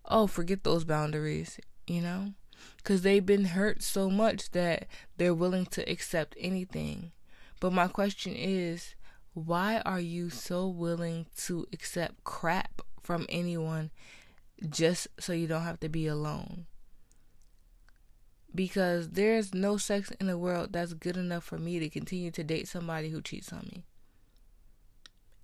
oh, 0.04 0.26
forget 0.26 0.64
those 0.64 0.84
boundaries, 0.84 1.60
you 1.86 2.00
know? 2.00 2.34
Because 2.78 3.02
they've 3.02 3.24
been 3.24 3.46
hurt 3.46 3.82
so 3.82 4.10
much 4.10 4.50
that 4.50 4.86
they're 5.16 5.32
willing 5.32 5.66
to 5.66 5.88
accept 5.88 6.34
anything. 6.38 7.12
But 7.60 7.72
my 7.72 7.86
question 7.86 8.34
is, 8.34 8.96
why 9.34 9.82
are 9.86 10.00
you 10.00 10.30
so 10.30 10.66
willing 10.66 11.26
to 11.44 11.66
accept 11.72 12.24
crap 12.24 12.82
from 13.00 13.26
anyone 13.28 13.90
just 14.68 15.08
so 15.18 15.32
you 15.32 15.46
don't 15.46 15.62
have 15.62 15.80
to 15.80 15.88
be 15.88 16.06
alone. 16.06 16.66
Because 18.54 19.10
there's 19.10 19.54
no 19.54 19.76
sex 19.76 20.10
in 20.20 20.26
the 20.26 20.36
world 20.36 20.72
that's 20.72 20.92
good 20.92 21.16
enough 21.16 21.44
for 21.44 21.56
me 21.58 21.78
to 21.78 21.88
continue 21.88 22.30
to 22.32 22.42
date 22.42 22.66
somebody 22.66 23.10
who 23.10 23.22
cheats 23.22 23.52
on 23.52 23.68
me. 23.72 23.84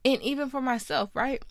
And 0.04 0.20
even 0.22 0.50
for 0.50 0.60
myself, 0.60 1.10
right? 1.14 1.42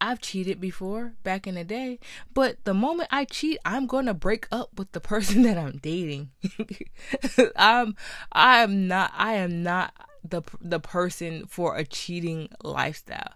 I've 0.00 0.20
cheated 0.20 0.60
before 0.60 1.14
back 1.24 1.46
in 1.46 1.56
the 1.56 1.64
day, 1.64 1.98
but 2.32 2.64
the 2.64 2.74
moment 2.74 3.08
I 3.10 3.24
cheat, 3.24 3.58
I'm 3.64 3.86
going 3.86 4.06
to 4.06 4.14
break 4.14 4.46
up 4.52 4.78
with 4.78 4.92
the 4.92 5.00
person 5.12 5.42
that 5.42 5.58
I'm 5.58 5.78
dating. 5.78 6.30
I'm 7.56 7.96
I'm 8.32 8.86
not 8.86 9.12
I 9.16 9.34
am 9.34 9.62
not 9.62 9.92
the 10.24 10.42
the 10.60 10.80
person 10.80 11.46
for 11.46 11.76
a 11.76 11.84
cheating 11.84 12.48
lifestyle. 12.62 13.34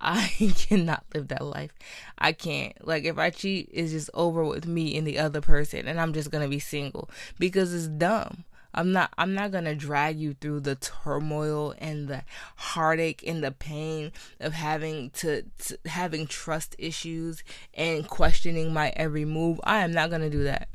I 0.00 0.28
cannot 0.56 1.04
live 1.14 1.28
that 1.28 1.44
life. 1.44 1.72
I 2.18 2.32
can't. 2.32 2.86
Like 2.86 3.04
if 3.04 3.18
I 3.18 3.30
cheat, 3.30 3.70
it's 3.72 3.92
just 3.92 4.10
over 4.14 4.44
with 4.44 4.66
me 4.66 4.96
and 4.96 5.06
the 5.06 5.18
other 5.18 5.40
person 5.40 5.86
and 5.86 6.00
I'm 6.00 6.12
just 6.12 6.30
going 6.30 6.42
to 6.42 6.48
be 6.48 6.58
single 6.58 7.10
because 7.38 7.72
it's 7.72 7.88
dumb. 7.88 8.44
I'm 8.76 8.90
not 8.90 9.12
I'm 9.16 9.34
not 9.34 9.52
going 9.52 9.64
to 9.64 9.74
drag 9.74 10.18
you 10.18 10.34
through 10.34 10.60
the 10.60 10.74
turmoil 10.74 11.74
and 11.78 12.08
the 12.08 12.24
heartache 12.56 13.22
and 13.24 13.42
the 13.42 13.52
pain 13.52 14.10
of 14.40 14.52
having 14.52 15.10
to, 15.10 15.44
to 15.66 15.78
having 15.86 16.26
trust 16.26 16.74
issues 16.78 17.44
and 17.74 18.08
questioning 18.08 18.72
my 18.72 18.92
every 18.96 19.24
move. 19.24 19.60
I 19.62 19.78
am 19.78 19.92
not 19.92 20.10
going 20.10 20.22
to 20.22 20.30
do 20.30 20.42
that. 20.44 20.68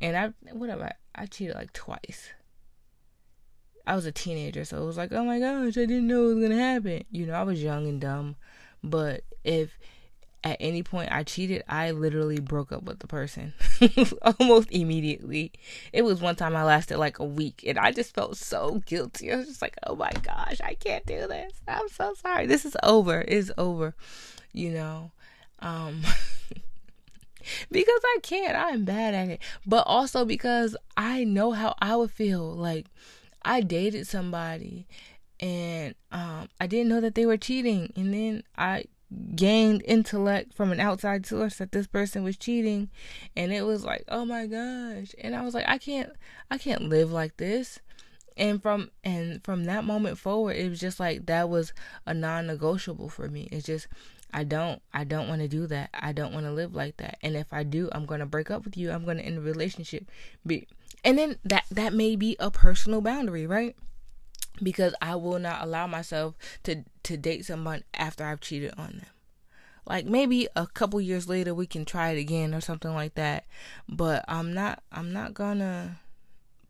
And 0.00 0.16
I 0.16 0.32
what 0.50 0.56
whatever 0.56 0.90
I 1.14 1.26
cheated 1.26 1.54
like 1.54 1.72
twice. 1.72 2.30
I 3.86 3.94
was 3.94 4.06
a 4.06 4.12
teenager, 4.12 4.64
so 4.64 4.82
it 4.82 4.86
was 4.86 4.96
like, 4.96 5.12
oh 5.12 5.24
my 5.24 5.38
gosh, 5.38 5.76
I 5.76 5.84
didn't 5.84 6.06
know 6.06 6.24
it 6.24 6.34
was 6.34 6.42
gonna 6.42 6.60
happen. 6.60 7.04
You 7.10 7.26
know, 7.26 7.34
I 7.34 7.42
was 7.42 7.62
young 7.62 7.86
and 7.86 8.00
dumb. 8.00 8.36
But 8.84 9.24
if 9.44 9.78
at 10.44 10.58
any 10.60 10.82
point 10.82 11.10
I 11.10 11.22
cheated, 11.22 11.64
I 11.66 11.90
literally 11.92 12.38
broke 12.38 12.70
up 12.70 12.82
with 12.82 12.98
the 12.98 13.06
person 13.06 13.54
almost 14.22 14.70
immediately. 14.70 15.52
It 15.92 16.02
was 16.02 16.20
one 16.20 16.36
time 16.36 16.54
I 16.54 16.64
lasted 16.64 16.98
like 16.98 17.18
a 17.18 17.24
week 17.24 17.64
and 17.66 17.78
I 17.78 17.92
just 17.92 18.14
felt 18.14 18.36
so 18.36 18.82
guilty. 18.84 19.32
I 19.32 19.36
was 19.36 19.46
just 19.46 19.62
like, 19.62 19.76
oh 19.86 19.96
my 19.96 20.12
gosh, 20.22 20.60
I 20.62 20.74
can't 20.74 21.06
do 21.06 21.26
this. 21.26 21.52
I'm 21.66 21.88
so 21.88 22.12
sorry. 22.14 22.46
This 22.46 22.66
is 22.66 22.76
over. 22.82 23.24
It's 23.26 23.50
over. 23.56 23.94
You 24.52 24.72
know? 24.72 25.10
Um 25.60 26.02
because 27.70 28.00
I 28.04 28.18
can't. 28.22 28.54
I'm 28.54 28.84
bad 28.84 29.14
at 29.14 29.28
it. 29.28 29.40
But 29.66 29.84
also 29.86 30.26
because 30.26 30.76
I 30.94 31.24
know 31.24 31.52
how 31.52 31.74
I 31.80 31.96
would 31.96 32.10
feel. 32.10 32.52
Like 32.52 32.86
I 33.42 33.62
dated 33.62 34.06
somebody 34.06 34.86
and 35.44 35.94
um, 36.10 36.48
I 36.58 36.66
didn't 36.66 36.88
know 36.88 37.02
that 37.02 37.14
they 37.14 37.26
were 37.26 37.36
cheating. 37.36 37.92
And 37.96 38.14
then 38.14 38.44
I 38.56 38.86
gained 39.34 39.82
intellect 39.84 40.54
from 40.54 40.72
an 40.72 40.80
outside 40.80 41.26
source 41.26 41.56
that 41.58 41.70
this 41.70 41.86
person 41.86 42.24
was 42.24 42.38
cheating, 42.38 42.88
and 43.36 43.52
it 43.52 43.62
was 43.62 43.84
like, 43.84 44.04
oh 44.08 44.24
my 44.24 44.46
gosh! 44.46 45.14
And 45.20 45.36
I 45.36 45.42
was 45.42 45.52
like, 45.52 45.66
I 45.68 45.76
can't, 45.76 46.10
I 46.50 46.56
can't 46.56 46.88
live 46.88 47.12
like 47.12 47.36
this. 47.36 47.78
And 48.38 48.60
from 48.62 48.90
and 49.04 49.44
from 49.44 49.64
that 49.64 49.84
moment 49.84 50.18
forward, 50.18 50.56
it 50.56 50.70
was 50.70 50.80
just 50.80 50.98
like 50.98 51.26
that 51.26 51.50
was 51.50 51.74
a 52.06 52.14
non-negotiable 52.14 53.10
for 53.10 53.28
me. 53.28 53.46
It's 53.52 53.66
just 53.66 53.86
I 54.32 54.44
don't 54.44 54.80
I 54.94 55.04
don't 55.04 55.28
want 55.28 55.42
to 55.42 55.48
do 55.48 55.66
that. 55.66 55.90
I 55.92 56.12
don't 56.12 56.32
want 56.32 56.46
to 56.46 56.52
live 56.52 56.74
like 56.74 56.96
that. 56.96 57.18
And 57.20 57.36
if 57.36 57.52
I 57.52 57.64
do, 57.64 57.90
I'm 57.92 58.06
going 58.06 58.20
to 58.20 58.26
break 58.26 58.50
up 58.50 58.64
with 58.64 58.78
you. 58.78 58.90
I'm 58.90 59.04
going 59.04 59.18
to 59.18 59.22
end 59.22 59.36
the 59.36 59.42
relationship. 59.42 60.10
Be 60.44 60.66
and 61.04 61.18
then 61.18 61.36
that 61.44 61.66
that 61.70 61.92
may 61.92 62.16
be 62.16 62.34
a 62.40 62.50
personal 62.50 63.02
boundary, 63.02 63.46
right? 63.46 63.76
Because 64.62 64.94
I 65.00 65.16
will 65.16 65.38
not 65.38 65.62
allow 65.62 65.86
myself 65.86 66.34
to 66.64 66.84
to 67.04 67.16
date 67.16 67.44
someone 67.44 67.84
after 67.94 68.24
I've 68.24 68.40
cheated 68.40 68.74
on 68.78 68.98
them. 68.98 69.06
Like 69.86 70.06
maybe 70.06 70.48
a 70.56 70.66
couple 70.66 71.00
years 71.00 71.28
later 71.28 71.54
we 71.54 71.66
can 71.66 71.84
try 71.84 72.10
it 72.10 72.18
again 72.18 72.54
or 72.54 72.60
something 72.60 72.94
like 72.94 73.14
that, 73.14 73.44
but 73.88 74.24
I'm 74.28 74.54
not 74.54 74.82
I'm 74.90 75.12
not 75.12 75.34
going 75.34 75.58
to 75.58 75.96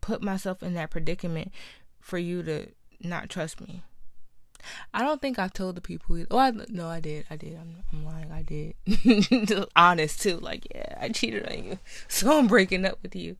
put 0.00 0.22
myself 0.22 0.62
in 0.62 0.74
that 0.74 0.90
predicament 0.90 1.52
for 2.00 2.18
you 2.18 2.42
to 2.42 2.68
not 3.00 3.28
trust 3.28 3.60
me. 3.60 3.82
I 4.92 5.02
don't 5.02 5.20
think 5.20 5.38
I've 5.38 5.52
told 5.52 5.76
the 5.76 5.80
people. 5.80 6.16
Either. 6.16 6.26
Oh, 6.30 6.38
I, 6.38 6.52
no, 6.68 6.88
I 6.88 7.00
did. 7.00 7.26
I 7.30 7.36
did. 7.36 7.54
I'm, 7.54 7.76
I'm 7.92 8.04
lying. 8.04 8.32
I 8.32 8.42
did. 8.42 9.68
Honest 9.76 10.22
too. 10.22 10.38
Like, 10.38 10.66
yeah, 10.74 10.96
I 11.00 11.10
cheated 11.10 11.46
on 11.46 11.64
you, 11.64 11.78
so 12.08 12.38
I'm 12.38 12.46
breaking 12.46 12.84
up 12.84 12.98
with 13.02 13.14
you. 13.14 13.36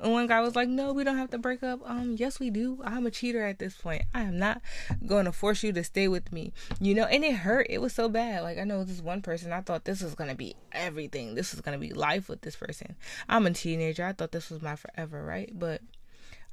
And 0.00 0.12
one 0.12 0.26
guy 0.26 0.40
was 0.40 0.56
like, 0.56 0.68
"No, 0.68 0.92
we 0.92 1.04
don't 1.04 1.16
have 1.16 1.30
to 1.30 1.38
break 1.38 1.62
up." 1.62 1.80
Um, 1.84 2.16
yes, 2.18 2.40
we 2.40 2.50
do. 2.50 2.80
I'm 2.84 3.06
a 3.06 3.10
cheater 3.10 3.44
at 3.46 3.58
this 3.58 3.74
point. 3.74 4.02
I 4.12 4.22
am 4.22 4.38
not 4.38 4.60
going 5.06 5.24
to 5.26 5.32
force 5.32 5.62
you 5.62 5.72
to 5.72 5.84
stay 5.84 6.08
with 6.08 6.32
me. 6.32 6.52
You 6.80 6.94
know, 6.94 7.04
and 7.04 7.24
it 7.24 7.36
hurt. 7.36 7.68
It 7.70 7.78
was 7.78 7.92
so 7.92 8.08
bad. 8.08 8.42
Like 8.42 8.58
I 8.58 8.64
know 8.64 8.84
this 8.84 9.00
one 9.00 9.22
person. 9.22 9.52
I 9.52 9.60
thought 9.60 9.84
this 9.84 10.02
was 10.02 10.14
gonna 10.14 10.34
be 10.34 10.56
everything. 10.72 11.34
This 11.34 11.52
was 11.52 11.60
gonna 11.60 11.78
be 11.78 11.92
life 11.92 12.28
with 12.28 12.42
this 12.42 12.56
person. 12.56 12.96
I'm 13.28 13.46
a 13.46 13.52
teenager. 13.52 14.04
I 14.04 14.12
thought 14.12 14.32
this 14.32 14.50
was 14.50 14.62
my 14.62 14.76
forever, 14.76 15.24
right? 15.24 15.50
But 15.54 15.80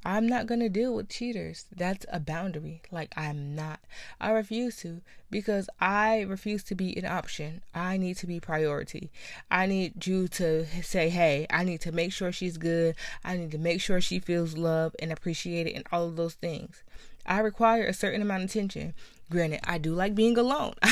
I'm 0.04 0.26
not 0.26 0.46
going 0.46 0.60
to 0.60 0.68
deal 0.68 0.94
with 0.94 1.08
cheaters. 1.08 1.66
That's 1.74 2.04
a 2.12 2.18
boundary. 2.18 2.82
Like, 2.90 3.12
I'm 3.16 3.54
not. 3.54 3.80
I 4.20 4.32
refuse 4.32 4.76
to 4.78 5.00
because 5.30 5.68
I 5.80 6.22
refuse 6.22 6.64
to 6.64 6.74
be 6.74 6.96
an 6.96 7.04
option. 7.04 7.62
I 7.74 7.96
need 7.96 8.16
to 8.18 8.26
be 8.26 8.40
priority. 8.40 9.10
I 9.50 9.66
need 9.66 10.04
you 10.06 10.28
to 10.28 10.66
say, 10.82 11.08
hey, 11.08 11.46
I 11.50 11.62
need 11.64 11.80
to 11.82 11.92
make 11.92 12.12
sure 12.12 12.32
she's 12.32 12.56
good. 12.56 12.96
I 13.24 13.36
need 13.36 13.52
to 13.52 13.58
make 13.58 13.80
sure 13.80 14.00
she 14.00 14.18
feels 14.18 14.56
loved 14.56 14.96
and 14.98 15.12
appreciated 15.12 15.74
and 15.74 15.86
all 15.92 16.06
of 16.06 16.16
those 16.16 16.34
things. 16.34 16.82
I 17.24 17.38
require 17.38 17.86
a 17.86 17.94
certain 17.94 18.22
amount 18.22 18.44
of 18.44 18.50
attention. 18.50 18.94
Granted, 19.30 19.60
I 19.64 19.78
do 19.78 19.94
like 19.94 20.14
being 20.14 20.36
alone. 20.36 20.74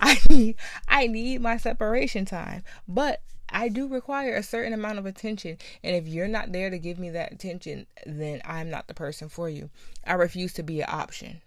I 0.00 0.18
need 0.28 0.56
I 0.88 1.06
need 1.06 1.40
my 1.40 1.56
separation 1.58 2.24
time. 2.24 2.64
But 2.88 3.20
I 3.48 3.68
do 3.68 3.88
require 3.88 4.36
a 4.36 4.42
certain 4.42 4.72
amount 4.72 4.98
of 4.98 5.06
attention. 5.06 5.58
And 5.82 5.96
if 5.96 6.08
you're 6.08 6.28
not 6.28 6.52
there 6.52 6.70
to 6.70 6.78
give 6.78 6.98
me 6.98 7.10
that 7.10 7.32
attention, 7.32 7.86
then 8.04 8.42
I'm 8.44 8.70
not 8.70 8.88
the 8.88 8.94
person 8.94 9.28
for 9.28 9.48
you. 9.48 9.70
I 10.06 10.14
refuse 10.14 10.52
to 10.54 10.62
be 10.62 10.80
an 10.80 10.88
option. 10.90 11.42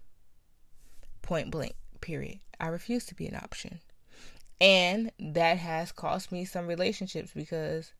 Point 1.21 1.51
blank, 1.51 1.75
period. 2.01 2.39
I 2.59 2.67
refuse 2.67 3.05
to 3.07 3.15
be 3.15 3.27
an 3.27 3.35
option. 3.35 3.79
And 4.61 5.11
that 5.19 5.57
has 5.57 5.91
cost 5.91 6.31
me 6.31 6.45
some 6.45 6.67
relationships 6.67 7.31
because 7.33 7.93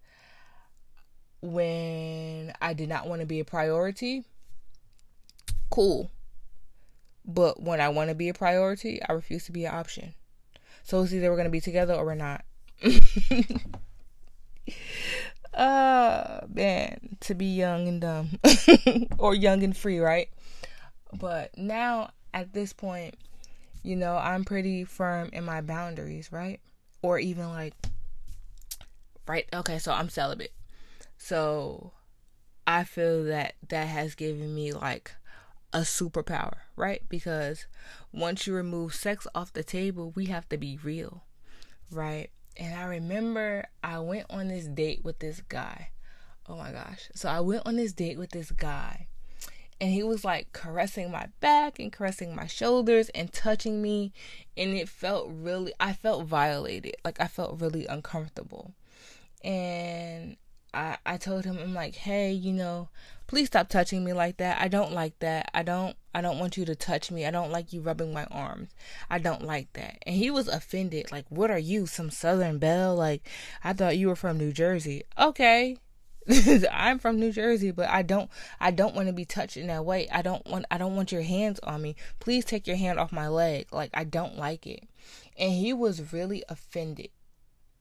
when 1.41 2.53
I 2.61 2.73
did 2.73 2.89
not 2.89 3.07
want 3.07 3.21
to 3.21 3.27
be 3.27 3.39
a 3.39 3.45
priority, 3.45 4.25
cool. 5.69 6.11
But 7.25 7.61
when 7.61 7.79
I 7.79 7.89
want 7.89 8.09
to 8.09 8.15
be 8.15 8.29
a 8.29 8.33
priority, 8.33 9.01
I 9.07 9.13
refuse 9.13 9.45
to 9.45 9.51
be 9.51 9.65
an 9.65 9.75
option. 9.75 10.15
So 10.83 11.01
it's 11.01 11.13
either 11.13 11.29
we're 11.29 11.35
going 11.37 11.45
to 11.45 11.51
be 11.51 11.61
together 11.61 11.93
or 11.93 12.05
we're 12.05 12.15
not. 12.15 12.43
uh 15.59 16.39
man 16.47 17.17
to 17.19 17.35
be 17.35 17.45
young 17.45 17.87
and 17.89 18.01
dumb 18.01 18.29
or 19.17 19.35
young 19.35 19.61
and 19.61 19.75
free 19.75 19.99
right? 19.99 20.29
But 21.13 21.57
now 21.57 22.11
at 22.33 22.53
this 22.53 22.71
point 22.71 23.15
you 23.81 23.95
know 23.95 24.15
i'm 24.15 24.45
pretty 24.45 24.83
firm 24.83 25.29
in 25.33 25.43
my 25.43 25.61
boundaries 25.61 26.31
right? 26.31 26.61
Or 27.01 27.19
even 27.19 27.49
like 27.49 27.73
right 29.27 29.45
okay 29.53 29.79
so 29.79 29.91
i'm 29.91 30.09
celibate. 30.09 30.53
So 31.17 31.91
i 32.65 32.85
feel 32.85 33.25
that 33.25 33.55
that 33.67 33.87
has 33.87 34.15
given 34.15 34.55
me 34.55 34.71
like 34.71 35.11
a 35.73 35.79
superpower 35.79 36.59
right? 36.77 37.03
Because 37.09 37.65
once 38.13 38.47
you 38.47 38.55
remove 38.55 38.95
sex 38.95 39.27
off 39.35 39.51
the 39.51 39.63
table 39.63 40.13
we 40.15 40.27
have 40.27 40.47
to 40.49 40.57
be 40.57 40.79
real 40.81 41.23
right 41.91 42.29
and 42.57 42.75
I 42.75 42.85
remember 42.85 43.65
I 43.83 43.99
went 43.99 44.25
on 44.29 44.47
this 44.47 44.65
date 44.65 45.03
with 45.03 45.19
this 45.19 45.41
guy. 45.47 45.91
Oh 46.47 46.55
my 46.55 46.71
gosh. 46.71 47.09
So 47.15 47.29
I 47.29 47.39
went 47.39 47.63
on 47.65 47.75
this 47.75 47.93
date 47.93 48.17
with 48.17 48.31
this 48.31 48.51
guy. 48.51 49.07
And 49.81 49.91
he 49.91 50.03
was 50.03 50.25
like 50.25 50.51
caressing 50.51 51.09
my 51.09 51.27
back 51.39 51.79
and 51.79 51.91
caressing 51.91 52.35
my 52.35 52.47
shoulders 52.47 53.07
and 53.09 53.31
touching 53.31 53.81
me. 53.81 54.11
And 54.57 54.73
it 54.73 54.89
felt 54.89 55.29
really, 55.31 55.71
I 55.79 55.93
felt 55.93 56.25
violated. 56.25 56.95
Like 57.05 57.21
I 57.21 57.27
felt 57.27 57.61
really 57.61 57.85
uncomfortable. 57.85 58.73
And 59.41 60.35
I, 60.73 60.97
I 61.05 61.17
told 61.17 61.45
him, 61.45 61.57
I'm 61.57 61.73
like, 61.73 61.95
hey, 61.95 62.31
you 62.31 62.53
know, 62.53 62.89
please 63.27 63.47
stop 63.47 63.69
touching 63.69 64.03
me 64.03 64.13
like 64.13 64.37
that. 64.37 64.61
I 64.61 64.67
don't 64.67 64.91
like 64.91 65.17
that. 65.19 65.49
I 65.53 65.63
don't 65.63 65.95
I 66.13 66.21
don't 66.21 66.39
want 66.39 66.57
you 66.57 66.65
to 66.65 66.75
touch 66.75 67.11
me. 67.11 67.25
I 67.25 67.31
don't 67.31 67.51
like 67.51 67.71
you 67.71 67.81
rubbing 67.81 68.13
my 68.13 68.25
arms. 68.25 68.69
I 69.09 69.19
don't 69.19 69.43
like 69.43 69.71
that. 69.73 69.99
And 70.05 70.15
he 70.15 70.31
was 70.31 70.47
offended. 70.47 71.11
Like, 71.11 71.25
what 71.29 71.51
are 71.51 71.59
you, 71.59 71.85
some 71.85 72.09
Southern 72.09 72.57
belle? 72.57 72.95
Like, 72.95 73.27
I 73.63 73.73
thought 73.73 73.97
you 73.97 74.07
were 74.07 74.15
from 74.15 74.37
New 74.37 74.51
Jersey. 74.51 75.03
Okay. 75.19 75.77
I'm 76.71 76.99
from 76.99 77.19
New 77.19 77.31
Jersey, 77.31 77.71
but 77.71 77.89
I 77.89 78.01
don't 78.01 78.29
I 78.59 78.71
don't 78.71 78.95
want 78.95 79.07
to 79.07 79.13
be 79.13 79.25
touched 79.25 79.57
in 79.57 79.67
that 79.67 79.85
way. 79.85 80.07
I 80.11 80.21
don't 80.21 80.45
want 80.47 80.65
I 80.69 80.77
don't 80.77 80.95
want 80.95 81.11
your 81.11 81.21
hands 81.21 81.59
on 81.61 81.81
me. 81.81 81.95
Please 82.19 82.45
take 82.45 82.67
your 82.67 82.75
hand 82.75 82.99
off 82.99 83.11
my 83.11 83.27
leg. 83.27 83.67
Like 83.71 83.91
I 83.93 84.03
don't 84.03 84.37
like 84.37 84.67
it. 84.67 84.87
And 85.37 85.51
he 85.51 85.73
was 85.73 86.13
really 86.13 86.43
offended. 86.49 87.09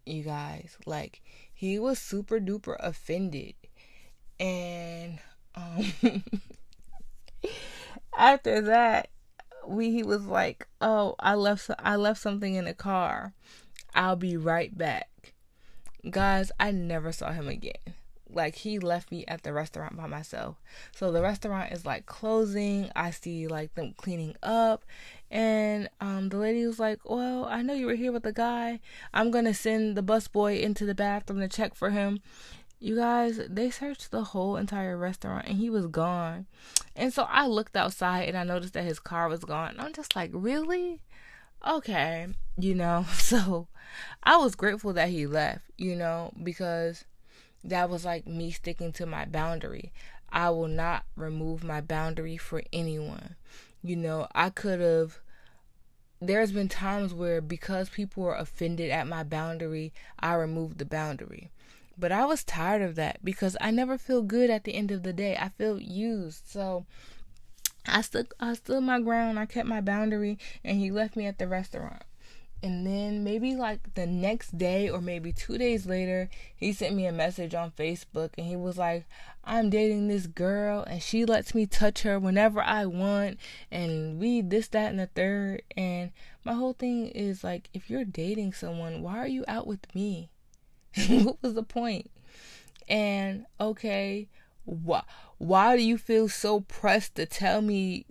You 0.07 0.23
guys, 0.23 0.79
like 0.87 1.21
he 1.59 1.77
was 1.77 1.99
super 1.99 2.39
duper 2.39 2.77
offended. 2.79 3.55
And 4.39 5.19
um, 5.57 5.93
after 8.17 8.61
that, 8.61 9.09
we 9.67 9.91
he 9.91 10.05
was 10.05 10.25
like, 10.25 10.69
"Oh, 10.81 11.17
I 11.19 11.35
left 11.35 11.69
I 11.81 11.97
left 11.97 12.21
something 12.21 12.55
in 12.55 12.67
the 12.67 12.75
car." 12.75 13.33
I'll 13.93 14.15
be 14.15 14.37
right 14.37 14.77
back. 14.79 15.35
Guys, 16.09 16.53
I 16.61 16.71
never 16.71 17.11
saw 17.11 17.33
him 17.33 17.49
again. 17.49 17.73
Like 18.31 18.55
he 18.55 18.79
left 18.79 19.11
me 19.11 19.25
at 19.27 19.43
the 19.43 19.53
restaurant 19.53 19.97
by 19.97 20.07
myself. 20.07 20.63
So 20.95 21.11
the 21.11 21.23
restaurant 21.23 21.73
is 21.73 21.85
like 21.85 22.07
closing. 22.07 22.89
I 22.95 23.11
see 23.11 23.49
like 23.49 23.75
them 23.75 23.95
cleaning 23.97 24.37
up 24.45 24.85
and 25.31 25.89
um 26.01 26.29
the 26.29 26.39
lady 26.39 26.67
was 26.67 26.79
like, 26.79 27.09
"Well, 27.09 27.45
I 27.45 27.63
know 27.63 27.75
you 27.75 27.87
were 27.87 27.95
here 27.95 28.13
with 28.13 28.23
the 28.23 28.33
guy. 28.33 28.81
I'm 29.13 29.31
to 29.33 29.55
send 29.55 29.97
the 29.97 30.03
busboy 30.03 30.61
into 30.61 30.85
the 30.85 30.95
bathroom 30.95 31.41
to 31.41 31.49
check 31.49 31.75
for 31.75 31.91
him." 31.91 32.21
You 32.81 32.95
guys, 32.95 33.41
they 33.49 33.71
searched 33.71 34.13
the 34.13 34.23
whole 34.23 34.57
entire 34.57 34.97
restaurant 34.97 35.49
and 35.49 35.59
he 35.59 35.69
was 35.69 35.89
gone. 35.89 36.47
And 36.95 37.13
so 37.13 37.25
I 37.25 37.47
looked 37.47 37.77
outside 37.77 38.29
and 38.29 38.39
I 38.39 38.45
noticed 38.45 38.75
that 38.75 38.85
his 38.85 39.01
car 39.01 39.29
was 39.29 39.45
gone. 39.45 39.77
I'm 39.79 39.93
just 39.93 40.15
like, 40.15 40.31
"Really?" 40.33 41.01
Okay, 41.67 42.29
you 42.57 42.75
know. 42.75 43.05
So 43.15 43.69
I 44.23 44.37
was 44.37 44.55
grateful 44.55 44.93
that 44.95 45.09
he 45.09 45.27
left, 45.27 45.65
you 45.77 45.97
know, 45.97 46.33
because 46.43 47.05
that 47.65 47.91
was 47.91 48.05
like 48.05 48.27
me 48.27 48.51
sticking 48.51 48.93
to 48.93 49.07
my 49.07 49.25
boundary. 49.25 49.93
I 50.31 50.51
will 50.51 50.69
not 50.69 51.05
remove 51.17 51.65
my 51.65 51.81
boundary 51.81 52.37
for 52.37 52.63
anyone. 52.73 53.37
You 53.83 53.97
know, 53.97 54.27
I 54.35 54.51
could 54.51 54.81
have 54.81 55.21
there's 56.21 56.53
been 56.53 56.69
times 56.69 57.15
where 57.15 57.41
because 57.41 57.89
people 57.89 58.25
were 58.25 58.35
offended 58.35 58.91
at 58.91 59.07
my 59.07 59.23
boundary, 59.23 59.93
I 60.19 60.35
removed 60.35 60.79
the 60.79 60.85
boundary. 60.85 61.51
But 61.97 62.13
I 62.13 62.25
was 62.25 62.45
tired 62.45 62.83
of 62.83 62.95
that 62.97 63.25
because 63.25 63.57
I 63.61 63.71
never 63.71 63.99
feel 63.99 64.23
good 64.23 64.51
at 64.51 64.65
the 64.65 64.75
end 64.75 64.91
of 64.91 65.03
the 65.03 65.13
day. 65.13 65.37
I 65.37 65.49
feel 65.51 65.81
used. 65.81 66.49
So 66.49 66.87
I 67.87 68.03
stood 68.03 68.29
I 68.39 68.55
stood 68.55 68.83
my 68.83 69.01
ground. 69.01 69.39
I 69.39 69.47
kept 69.47 69.69
my 69.69 69.81
boundary 69.81 70.39
and 70.65 70.79
he 70.79 70.91
left 70.91 71.17
me 71.17 71.27
at 71.27 71.39
the 71.39 71.49
restaurant. 71.49 72.03
And 72.63 72.85
then 72.85 73.23
maybe 73.23 73.55
like 73.55 73.95
the 73.95 74.07
next 74.07 74.59
day 74.59 74.89
or 74.91 75.01
maybe 75.01 75.33
two 75.33 75.59
days 75.59 75.87
later, 75.87 76.29
he 76.57 76.73
sent 76.73 76.95
me 76.95 77.07
a 77.07 77.13
message 77.13 77.55
on 77.55 77.71
Facebook 77.71 78.31
and 78.37 78.47
he 78.47 78.57
was 78.57 78.77
like, 78.77 79.07
I'm 79.49 79.71
dating 79.71 80.09
this 80.09 80.27
girl 80.27 80.83
and 80.83 81.03
she 81.03 81.25
lets 81.25 81.55
me 81.55 81.67
touch 81.67 82.03
her 82.03 82.19
whenever 82.19 82.61
I 82.61 82.85
want 82.85 83.39
and 83.71 84.21
we 84.21 84.43
this, 84.43 84.69
that, 84.69 84.91
and 84.91 84.99
the 84.99 85.07
third. 85.07 85.63
And 85.77 86.13
my 86.45 86.53
whole 86.53 86.75
thing 86.75 87.09
is 87.09 87.43
like, 87.43 87.71
if 87.73 87.89
you're 87.89 88.05
dating 88.05 88.53
someone, 88.53 89.03
why 89.03 89.17
are 89.19 89.27
you 89.27 89.45
out 89.49 89.67
with 89.67 89.95
me? 89.95 90.29
what 91.09 91.39
was 91.43 91.55
the 91.55 91.63
point? 91.63 92.11
And 92.89 93.47
okay, 93.61 94.29
why 94.65 95.03
why 95.39 95.77
do 95.77 95.83
you 95.83 95.97
feel 95.97 96.29
so 96.29 96.61
pressed 96.61 97.15
to 97.15 97.25
tell 97.25 97.63
me 97.63 98.05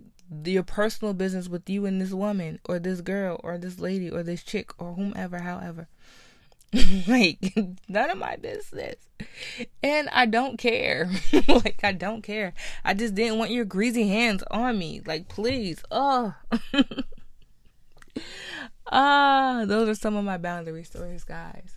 your 0.44 0.62
personal 0.62 1.14
business 1.14 1.48
with 1.48 1.68
you 1.70 1.86
and 1.86 2.00
this 2.00 2.12
woman 2.12 2.58
or 2.64 2.78
this 2.78 3.00
girl 3.00 3.40
or 3.42 3.58
this 3.58 3.78
lady 3.78 4.10
or 4.10 4.22
this 4.22 4.42
chick 4.42 4.70
or 4.78 4.94
whomever, 4.94 5.38
however. 5.38 5.88
like 7.08 7.54
none 7.88 8.10
of 8.10 8.18
my 8.18 8.36
business. 8.36 8.96
And 9.82 10.08
I 10.10 10.26
don't 10.26 10.58
care. 10.58 11.10
like 11.48 11.80
I 11.82 11.92
don't 11.92 12.22
care. 12.22 12.52
I 12.84 12.94
just 12.94 13.14
didn't 13.14 13.38
want 13.38 13.50
your 13.50 13.64
greasy 13.64 14.08
hands 14.08 14.42
on 14.50 14.78
me. 14.78 15.00
Like 15.04 15.28
please. 15.28 15.82
Oh. 15.90 16.34
ah, 18.92 19.64
those 19.66 19.88
are 19.88 19.94
some 19.94 20.16
of 20.16 20.24
my 20.24 20.36
boundary 20.36 20.84
stories, 20.84 21.24
guys. 21.24 21.74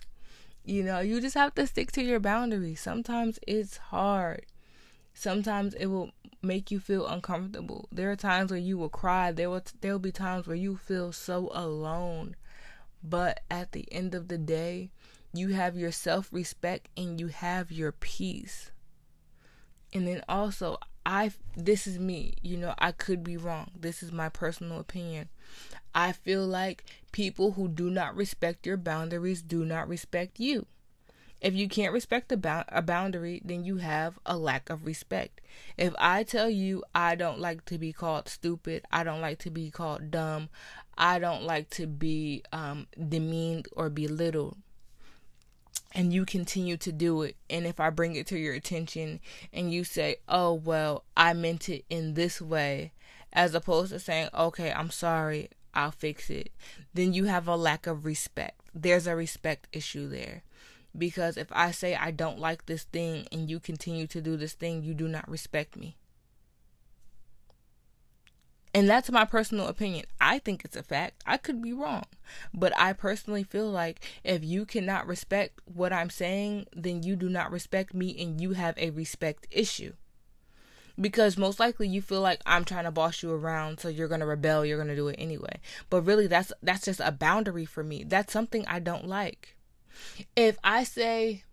You 0.64 0.84
know, 0.84 1.00
you 1.00 1.20
just 1.20 1.34
have 1.34 1.54
to 1.56 1.66
stick 1.66 1.90
to 1.92 2.02
your 2.02 2.20
boundaries. 2.20 2.80
Sometimes 2.80 3.38
it's 3.46 3.78
hard. 3.78 4.46
Sometimes 5.14 5.74
it 5.74 5.86
will 5.86 6.10
make 6.42 6.70
you 6.70 6.80
feel 6.80 7.06
uncomfortable. 7.06 7.88
There 7.90 8.10
are 8.10 8.16
times 8.16 8.50
where 8.50 8.60
you 8.60 8.76
will 8.76 8.88
cry. 8.88 9.32
There 9.32 9.48
will 9.48 9.62
there 9.80 9.92
will 9.92 9.98
be 9.98 10.12
times 10.12 10.46
where 10.46 10.56
you 10.56 10.76
feel 10.76 11.12
so 11.12 11.50
alone. 11.54 12.36
But 13.02 13.40
at 13.50 13.72
the 13.72 13.90
end 13.92 14.14
of 14.14 14.28
the 14.28 14.38
day, 14.38 14.90
you 15.32 15.48
have 15.48 15.76
your 15.76 15.92
self-respect 15.92 16.88
and 16.96 17.18
you 17.18 17.28
have 17.28 17.72
your 17.72 17.92
peace. 17.92 18.70
And 19.92 20.06
then 20.06 20.22
also, 20.28 20.78
I 21.04 21.32
this 21.56 21.86
is 21.86 21.98
me, 21.98 22.34
you 22.42 22.56
know, 22.56 22.74
I 22.78 22.92
could 22.92 23.24
be 23.24 23.36
wrong. 23.36 23.72
This 23.78 24.02
is 24.02 24.12
my 24.12 24.28
personal 24.28 24.78
opinion. 24.78 25.28
I 25.94 26.12
feel 26.12 26.46
like 26.46 26.84
people 27.10 27.52
who 27.52 27.68
do 27.68 27.90
not 27.90 28.16
respect 28.16 28.66
your 28.66 28.76
boundaries 28.76 29.42
do 29.42 29.64
not 29.64 29.88
respect 29.88 30.40
you. 30.40 30.66
If 31.42 31.54
you 31.54 31.68
can't 31.68 31.92
respect 31.92 32.30
a, 32.30 32.36
ba- 32.36 32.64
a 32.68 32.82
boundary, 32.82 33.42
then 33.44 33.64
you 33.64 33.78
have 33.78 34.16
a 34.24 34.36
lack 34.36 34.70
of 34.70 34.86
respect. 34.86 35.40
If 35.76 35.92
I 35.98 36.22
tell 36.22 36.48
you 36.48 36.84
I 36.94 37.16
don't 37.16 37.40
like 37.40 37.64
to 37.64 37.78
be 37.78 37.92
called 37.92 38.28
stupid, 38.28 38.84
I 38.92 39.02
don't 39.02 39.20
like 39.20 39.40
to 39.40 39.50
be 39.50 39.68
called 39.70 40.12
dumb, 40.12 40.50
I 40.96 41.18
don't 41.18 41.44
like 41.44 41.70
to 41.70 41.86
be 41.86 42.42
um, 42.52 42.86
demeaned 43.08 43.68
or 43.72 43.88
belittled, 43.90 44.56
and 45.92 46.12
you 46.12 46.24
continue 46.24 46.76
to 46.78 46.92
do 46.92 47.22
it, 47.22 47.36
and 47.48 47.66
if 47.66 47.80
I 47.80 47.90
bring 47.90 48.14
it 48.16 48.26
to 48.28 48.38
your 48.38 48.54
attention 48.54 49.20
and 49.52 49.72
you 49.72 49.84
say, 49.84 50.16
oh, 50.28 50.52
well, 50.52 51.04
I 51.16 51.32
meant 51.32 51.68
it 51.68 51.84
in 51.90 52.14
this 52.14 52.40
way, 52.40 52.92
as 53.32 53.54
opposed 53.54 53.92
to 53.92 53.98
saying, 53.98 54.28
okay, 54.34 54.72
I'm 54.72 54.90
sorry, 54.90 55.50
I'll 55.74 55.90
fix 55.90 56.30
it, 56.30 56.52
then 56.92 57.12
you 57.12 57.24
have 57.24 57.48
a 57.48 57.56
lack 57.56 57.86
of 57.86 58.04
respect. 58.04 58.60
There's 58.74 59.06
a 59.06 59.16
respect 59.16 59.68
issue 59.72 60.08
there. 60.08 60.42
Because 60.96 61.38
if 61.38 61.48
I 61.52 61.70
say 61.70 61.94
I 61.94 62.10
don't 62.10 62.38
like 62.38 62.66
this 62.66 62.84
thing 62.84 63.26
and 63.32 63.48
you 63.48 63.58
continue 63.58 64.06
to 64.08 64.20
do 64.20 64.36
this 64.36 64.52
thing, 64.52 64.82
you 64.82 64.92
do 64.92 65.08
not 65.08 65.28
respect 65.28 65.74
me. 65.76 65.96
And 68.74 68.88
that's 68.88 69.10
my 69.10 69.26
personal 69.26 69.68
opinion. 69.68 70.06
I 70.20 70.38
think 70.38 70.64
it's 70.64 70.76
a 70.76 70.82
fact. 70.82 71.22
I 71.26 71.36
could 71.36 71.60
be 71.60 71.72
wrong. 71.72 72.04
But 72.54 72.72
I 72.78 72.94
personally 72.94 73.44
feel 73.44 73.70
like 73.70 74.00
if 74.24 74.42
you 74.42 74.64
cannot 74.64 75.06
respect 75.06 75.60
what 75.66 75.92
I'm 75.92 76.08
saying, 76.08 76.66
then 76.74 77.02
you 77.02 77.14
do 77.14 77.28
not 77.28 77.52
respect 77.52 77.92
me 77.92 78.16
and 78.18 78.40
you 78.40 78.52
have 78.52 78.78
a 78.78 78.90
respect 78.90 79.46
issue. 79.50 79.92
Because 80.98 81.36
most 81.36 81.60
likely 81.60 81.88
you 81.88 82.00
feel 82.00 82.20
like 82.20 82.40
I'm 82.46 82.64
trying 82.64 82.84
to 82.84 82.90
boss 82.90 83.22
you 83.22 83.32
around 83.32 83.80
so 83.80 83.88
you're 83.88 84.08
to 84.08 84.26
rebel, 84.26 84.64
you're 84.64 84.82
to 84.82 84.96
do 84.96 85.08
it 85.08 85.16
anyway. 85.18 85.60
But 85.90 86.02
really 86.02 86.26
that's 86.26 86.52
that's 86.62 86.84
just 86.84 87.00
a 87.00 87.12
boundary 87.12 87.64
for 87.64 87.82
me. 87.82 88.04
That's 88.04 88.32
something 88.32 88.64
I 88.66 88.78
don't 88.78 89.06
like. 89.06 89.56
If 90.36 90.58
I 90.64 90.84
say 90.84 91.44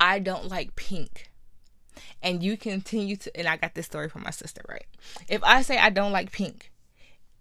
I 0.00 0.18
don't 0.18 0.48
like 0.48 0.76
pink 0.76 1.31
and 2.22 2.42
you 2.42 2.56
continue 2.56 3.16
to 3.16 3.36
and 3.36 3.48
I 3.48 3.56
got 3.56 3.74
this 3.74 3.86
story 3.86 4.08
from 4.08 4.22
my 4.22 4.30
sister, 4.30 4.62
right? 4.68 4.86
If 5.28 5.42
I 5.44 5.62
say 5.62 5.78
I 5.78 5.90
don't 5.90 6.12
like 6.12 6.32
pink 6.32 6.70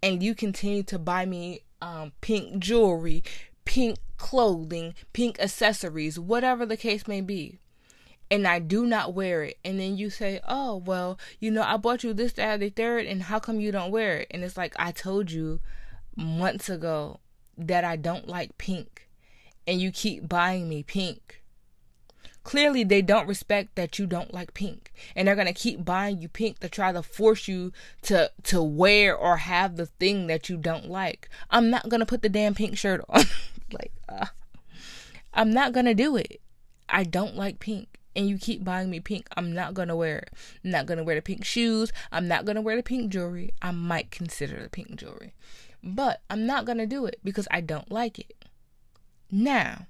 and 0.03 0.21
you 0.21 0.35
continue 0.35 0.83
to 0.83 0.99
buy 0.99 1.25
me 1.25 1.61
um, 1.81 2.11
pink 2.21 2.59
jewelry, 2.59 3.23
pink 3.65 3.97
clothing, 4.17 4.93
pink 5.13 5.39
accessories, 5.39 6.19
whatever 6.19 6.65
the 6.65 6.77
case 6.77 7.07
may 7.07 7.21
be, 7.21 7.59
and 8.29 8.47
I 8.47 8.59
do 8.59 8.85
not 8.85 9.13
wear 9.13 9.43
it, 9.43 9.57
and 9.65 9.79
then 9.79 9.97
you 9.97 10.09
say, 10.09 10.39
"Oh, 10.47 10.77
well, 10.77 11.19
you 11.39 11.51
know, 11.51 11.63
I 11.63 11.75
bought 11.77 12.03
you 12.03 12.13
this, 12.13 12.33
that, 12.33 12.61
the 12.61 12.69
third, 12.69 13.05
and 13.05 13.23
how 13.23 13.39
come 13.39 13.59
you 13.59 13.71
don't 13.71 13.91
wear 13.91 14.17
it?" 14.17 14.27
And 14.31 14.43
it's 14.43 14.55
like 14.55 14.73
I 14.79 14.91
told 14.91 15.31
you 15.31 15.59
months 16.15 16.69
ago 16.69 17.19
that 17.57 17.83
I 17.83 17.95
don't 17.95 18.27
like 18.27 18.57
pink 18.57 19.07
and 19.67 19.81
you 19.81 19.91
keep 19.91 20.27
buying 20.27 20.67
me 20.67 20.83
pink. 20.83 21.40
Clearly, 22.43 22.83
they 22.83 23.01
don't 23.01 23.27
respect 23.27 23.75
that 23.75 23.99
you 23.99 24.07
don't 24.07 24.33
like 24.33 24.53
pink, 24.53 24.91
and 25.15 25.27
they're 25.27 25.35
gonna 25.35 25.53
keep 25.53 25.85
buying 25.85 26.21
you 26.21 26.27
pink 26.27 26.59
to 26.59 26.69
try 26.69 26.91
to 26.91 27.03
force 27.03 27.47
you 27.47 27.71
to 28.03 28.31
to 28.43 28.63
wear 28.63 29.15
or 29.15 29.37
have 29.37 29.75
the 29.75 29.85
thing 29.85 30.27
that 30.27 30.49
you 30.49 30.57
don't 30.57 30.89
like. 30.89 31.29
I'm 31.49 31.69
not 31.69 31.89
gonna 31.89 32.05
put 32.05 32.21
the 32.21 32.29
damn 32.29 32.55
pink 32.55 32.77
shirt 32.77 33.05
on. 33.07 33.25
like, 33.71 33.91
uh, 34.09 34.27
I'm 35.33 35.51
not 35.51 35.71
gonna 35.71 35.93
do 35.93 36.17
it. 36.17 36.41
I 36.89 37.03
don't 37.03 37.35
like 37.35 37.59
pink 37.59 37.99
and 38.15 38.27
you 38.27 38.37
keep 38.37 38.63
buying 38.63 38.89
me 38.89 38.99
pink, 38.99 39.27
I'm 39.37 39.53
not 39.53 39.73
gonna 39.73 39.95
wear 39.95 40.19
it. 40.19 40.33
I'm 40.63 40.71
not 40.71 40.85
gonna 40.85 41.03
wear 41.03 41.15
the 41.15 41.21
pink 41.21 41.45
shoes. 41.45 41.91
I'm 42.11 42.27
not 42.27 42.45
gonna 42.45 42.61
wear 42.61 42.75
the 42.75 42.83
pink 42.83 43.11
jewelry. 43.11 43.53
I 43.61 43.71
might 43.71 44.11
consider 44.11 44.61
the 44.61 44.69
pink 44.69 44.95
jewelry, 44.95 45.33
but 45.83 46.21
I'm 46.29 46.45
not 46.45 46.65
gonna 46.65 46.87
do 46.87 47.05
it 47.05 47.19
because 47.23 47.47
I 47.51 47.61
don't 47.61 47.91
like 47.91 48.19
it. 48.19 48.45
Now, 49.31 49.87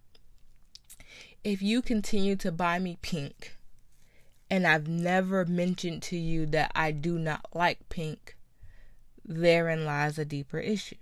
if 1.44 1.62
you 1.62 1.82
continue 1.82 2.36
to 2.38 2.52
buy 2.52 2.78
me 2.80 2.98
pink, 3.02 3.58
and 4.50 4.68
I've 4.68 4.88
never 4.88 5.46
mentioned 5.46 6.04
to 6.04 6.18
you 6.18 6.46
that 6.48 6.72
I 6.76 6.92
do 6.92 7.18
not 7.18 7.46
like 7.54 7.90
pink, 7.90 8.36
therein 9.26 9.86
lies 9.86 10.20
a 10.20 10.26
deeper 10.26 10.60
issue. 10.60 10.96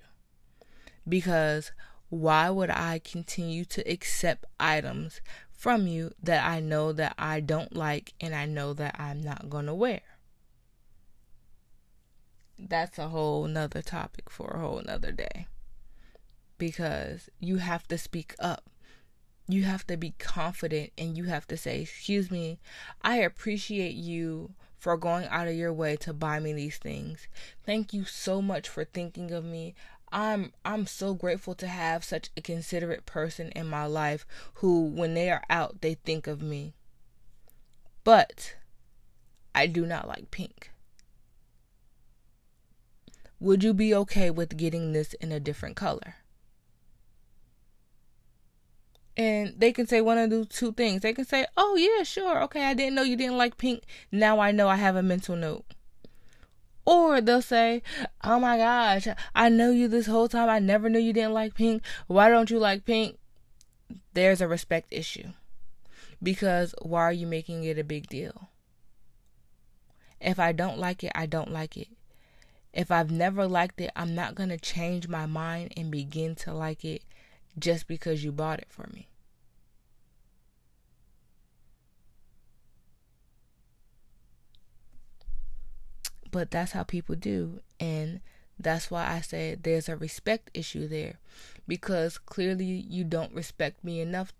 Because 1.07 1.71
why 2.09 2.49
would 2.49 2.69
I 2.69 2.99
continue 3.03 3.65
to 3.65 3.91
accept 3.91 4.45
items 4.59 5.21
from 5.51 5.87
you 5.87 6.13
that 6.21 6.45
I 6.45 6.59
know 6.59 6.93
that 6.93 7.15
I 7.17 7.39
don't 7.39 7.75
like 7.75 8.13
and 8.21 8.33
I 8.33 8.45
know 8.45 8.73
that 8.73 8.95
I'm 8.99 9.21
not 9.21 9.49
going 9.49 9.65
to 9.65 9.73
wear? 9.73 10.01
That's 12.57 12.97
a 12.99 13.09
whole 13.09 13.47
nother 13.47 13.81
topic 13.81 14.29
for 14.29 14.51
a 14.51 14.59
whole 14.59 14.81
nother 14.85 15.11
day 15.11 15.47
because 16.57 17.29
you 17.39 17.57
have 17.57 17.87
to 17.87 17.97
speak 17.97 18.35
up. 18.37 18.69
You 19.49 19.63
have 19.63 19.87
to 19.87 19.97
be 19.97 20.13
confident 20.19 20.91
and 20.95 21.17
you 21.17 21.23
have 21.23 21.47
to 21.47 21.57
say, 21.57 21.81
Excuse 21.81 22.29
me, 22.29 22.59
I 23.01 23.17
appreciate 23.17 23.95
you 23.95 24.51
for 24.77 24.95
going 24.95 25.25
out 25.25 25.47
of 25.47 25.55
your 25.55 25.73
way 25.73 25.95
to 25.97 26.13
buy 26.13 26.39
me 26.39 26.53
these 26.53 26.77
things. 26.77 27.27
Thank 27.65 27.91
you 27.91 28.05
so 28.05 28.43
much 28.43 28.69
for 28.69 28.85
thinking 28.85 29.31
of 29.31 29.43
me. 29.43 29.73
I'm 30.11 30.53
I'm 30.63 30.85
so 30.85 31.15
grateful 31.15 31.55
to 31.55 31.67
have 31.67 32.03
such 32.03 32.29
a 32.37 32.41
considerate 32.41 33.07
person 33.07 33.49
in 33.49 33.65
my 33.65 33.87
life 33.87 34.23
who 34.55 34.85
when 34.85 35.15
they 35.15 35.31
are 35.31 35.43
out 35.49 35.81
they 35.81 35.95
think 35.95 36.27
of 36.27 36.43
me. 36.43 36.75
But 38.03 38.55
I 39.55 39.65
do 39.65 39.83
not 39.83 40.07
like 40.07 40.29
pink. 40.29 40.69
Would 43.39 43.63
you 43.63 43.73
be 43.73 43.95
okay 43.95 44.29
with 44.29 44.57
getting 44.57 44.93
this 44.93 45.13
in 45.15 45.31
a 45.31 45.39
different 45.39 45.75
color? 45.75 46.17
And 49.19 49.53
they 49.57 49.73
can 49.73 49.85
say 49.85 49.99
one 49.99 50.17
of 50.17 50.29
the 50.29 50.45
two 50.45 50.71
things. 50.71 51.01
They 51.01 51.11
can 51.11 51.25
say, 51.25 51.45
"Oh 51.57 51.75
yeah, 51.75 52.03
sure. 52.03 52.41
Okay, 52.43 52.63
I 52.63 52.73
didn't 52.73 52.95
know 52.95 53.01
you 53.01 53.17
didn't 53.17 53.37
like 53.37 53.57
pink. 53.57 53.83
Now 54.13 54.39
I 54.39 54.51
know 54.51 54.69
I 54.69 54.77
have 54.77 54.95
a 54.95 55.03
mental 55.03 55.35
note." 55.35 55.65
Or 56.85 57.19
they'll 57.19 57.41
say, 57.41 57.83
Oh 58.23 58.39
my 58.39 58.57
gosh, 58.57 59.09
I 59.35 59.49
know 59.49 59.71
you 59.71 59.89
this 59.89 60.07
whole 60.07 60.29
time. 60.29 60.49
I 60.49 60.59
never 60.59 60.89
knew 60.89 60.99
you 60.99 61.11
didn't 61.11 61.33
like 61.33 61.53
pink. 61.53 61.83
Why 62.07 62.29
don't 62.29 62.49
you 62.49 62.59
like 62.59 62.85
pink? 62.85 63.19
There's 64.13 64.39
a 64.39 64.47
respect 64.47 64.87
issue. 64.89 65.33
Because 66.23 66.73
why 66.81 67.01
are 67.01 67.13
you 67.13 67.27
making 67.27 67.65
it 67.65 67.77
a 67.77 67.83
big 67.83 68.07
deal? 68.07 68.49
If 70.21 70.39
I 70.39 70.53
don't 70.53 70.79
like 70.79 71.03
it, 71.03 71.11
I 71.13 71.25
don't 71.25 71.51
like 71.51 71.75
it. 71.75 71.89
If 72.73 72.89
I've 72.89 73.11
never 73.11 73.45
liked 73.45 73.81
it, 73.81 73.91
I'm 73.97 74.15
not 74.15 74.33
going 74.33 74.49
to 74.49 74.57
change 74.57 75.09
my 75.09 75.25
mind 75.25 75.73
and 75.75 75.91
begin 75.91 76.35
to 76.35 76.53
like 76.53 76.85
it 76.85 77.03
just 77.59 77.85
because 77.85 78.23
you 78.23 78.31
bought 78.31 78.59
it 78.59 78.67
for 78.69 78.89
me. 78.93 79.08
But 86.31 86.51
that's 86.51 86.73
how 86.73 86.83
people 86.83 87.15
do. 87.15 87.61
And 87.79 88.21
that's 88.59 88.91
why 88.91 89.09
I 89.09 89.21
said 89.21 89.63
there's 89.63 89.89
a 89.89 89.95
respect 89.95 90.51
issue 90.53 90.87
there. 90.87 91.19
Because 91.67 92.17
clearly 92.17 92.65
you 92.65 93.03
don't 93.03 93.33
respect 93.33 93.83
me 93.83 94.01
enough, 94.01 94.33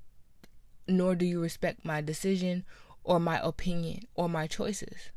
nor 0.88 1.16
do 1.16 1.26
you 1.26 1.42
respect 1.42 1.86
my 1.86 2.02
decision 2.02 2.66
or 3.04 3.20
my 3.20 3.40
opinion 3.42 4.02
or 4.16 4.28
my 4.30 4.48
choices. 4.48 5.12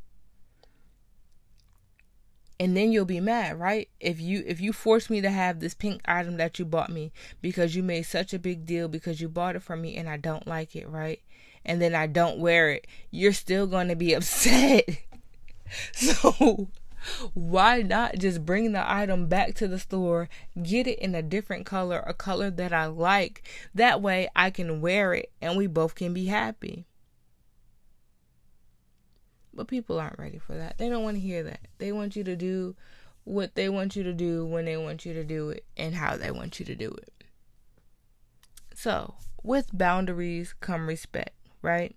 And 2.60 2.76
then 2.76 2.92
you'll 2.92 3.04
be 3.04 3.18
mad, 3.18 3.58
right? 3.58 3.88
If 3.98 4.20
you 4.20 4.44
if 4.46 4.60
you 4.60 4.72
force 4.72 5.10
me 5.10 5.20
to 5.20 5.30
have 5.30 5.58
this 5.58 5.74
pink 5.74 6.00
item 6.04 6.36
that 6.36 6.60
you 6.60 6.64
bought 6.64 6.90
me 6.90 7.10
because 7.40 7.74
you 7.74 7.82
made 7.82 8.04
such 8.04 8.32
a 8.32 8.38
big 8.38 8.66
deal 8.66 8.86
because 8.86 9.20
you 9.20 9.28
bought 9.28 9.56
it 9.56 9.62
from 9.62 9.82
me 9.82 9.96
and 9.96 10.08
I 10.08 10.16
don't 10.16 10.46
like 10.46 10.76
it, 10.76 10.88
right? 10.88 11.20
And 11.64 11.82
then 11.82 11.94
I 11.94 12.06
don't 12.06 12.38
wear 12.38 12.70
it, 12.70 12.86
you're 13.10 13.32
still 13.32 13.66
going 13.66 13.88
to 13.88 13.96
be 13.96 14.12
upset. 14.14 14.88
So 15.92 16.68
why 17.34 17.82
not 17.82 18.18
just 18.18 18.46
bring 18.46 18.72
the 18.72 18.90
item 18.90 19.26
back 19.26 19.54
to 19.54 19.68
the 19.68 19.78
store, 19.78 20.28
get 20.62 20.86
it 20.86 20.98
in 20.98 21.14
a 21.14 21.22
different 21.22 21.66
color, 21.66 22.02
a 22.06 22.14
color 22.14 22.50
that 22.50 22.72
I 22.72 22.86
like. 22.86 23.42
That 23.74 24.00
way 24.00 24.28
I 24.36 24.50
can 24.50 24.80
wear 24.80 25.14
it 25.14 25.32
and 25.40 25.56
we 25.56 25.66
both 25.66 25.94
can 25.94 26.14
be 26.14 26.26
happy. 26.26 26.86
But 29.54 29.68
people 29.68 30.00
aren't 30.00 30.18
ready 30.18 30.38
for 30.38 30.54
that. 30.54 30.78
They 30.78 30.88
don't 30.88 31.04
want 31.04 31.16
to 31.16 31.20
hear 31.20 31.42
that. 31.42 31.60
They 31.78 31.92
want 31.92 32.16
you 32.16 32.24
to 32.24 32.36
do 32.36 32.74
what 33.24 33.54
they 33.54 33.68
want 33.68 33.94
you 33.96 34.02
to 34.02 34.12
do 34.12 34.46
when 34.46 34.64
they 34.64 34.76
want 34.76 35.04
you 35.04 35.12
to 35.14 35.24
do 35.24 35.50
it 35.50 35.64
and 35.76 35.94
how 35.94 36.16
they 36.16 36.30
want 36.30 36.58
you 36.58 36.66
to 36.66 36.74
do 36.74 36.90
it. 36.90 37.24
So, 38.74 39.14
with 39.42 39.76
boundaries 39.76 40.54
come 40.60 40.88
respect, 40.88 41.36
right? 41.60 41.96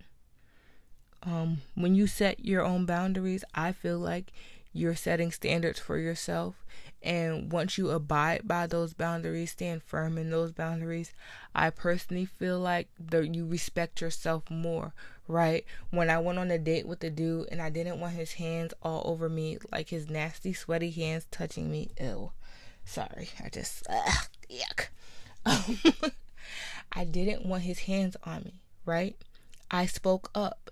Um, 1.26 1.62
when 1.76 1.96
you 1.96 2.08
set 2.08 2.46
your 2.46 2.64
own 2.64 2.86
boundaries, 2.86 3.44
I 3.54 3.72
feel 3.72 4.00
like 4.00 4.32
you're 4.74 4.96
setting 4.96 5.32
standards 5.32 5.80
for 5.80 5.98
yourself. 5.98 6.56
And 7.02 7.52
once 7.52 7.78
you 7.78 7.92
abide 7.92 8.48
by 8.48 8.68
those 8.68 8.94
boundaries, 8.94 9.52
stand 9.52 9.84
firm 9.84 10.18
in 10.18 10.30
those 10.32 10.52
boundaries, 10.52 11.14
I 11.54 11.70
personally 11.70 12.26
feel 12.26 12.60
like 12.60 12.88
the, 13.00 13.28
you 13.28 13.46
respect 13.46 14.02
yourself 14.02 14.50
more, 14.50 14.94
right? 15.28 15.66
When 15.92 16.10
I 16.10 16.20
went 16.20 16.40
on 16.40 16.52
a 16.52 16.58
date 16.58 16.88
with 16.88 17.04
a 17.04 17.10
dude 17.12 17.48
and 17.52 17.62
I 17.62 17.70
didn't 17.70 18.00
want 18.00 18.16
his 18.16 18.34
hands 18.34 18.74
all 18.82 19.04
over 19.06 19.30
me, 19.30 19.60
like 19.72 19.90
his 19.90 20.10
nasty, 20.10 20.54
sweaty 20.54 20.92
hands 20.92 21.28
touching 21.32 21.72
me, 21.72 21.90
ew. 22.00 22.32
Sorry, 22.86 23.30
I 23.44 23.50
just, 23.50 23.84
ugh, 23.90 24.28
yuck. 24.50 24.88
I 26.92 27.04
didn't 27.06 27.46
want 27.46 27.64
his 27.64 27.80
hands 27.80 28.16
on 28.24 28.44
me, 28.44 28.62
right? 28.86 29.16
I 29.72 29.86
spoke 29.86 30.30
up 30.36 30.72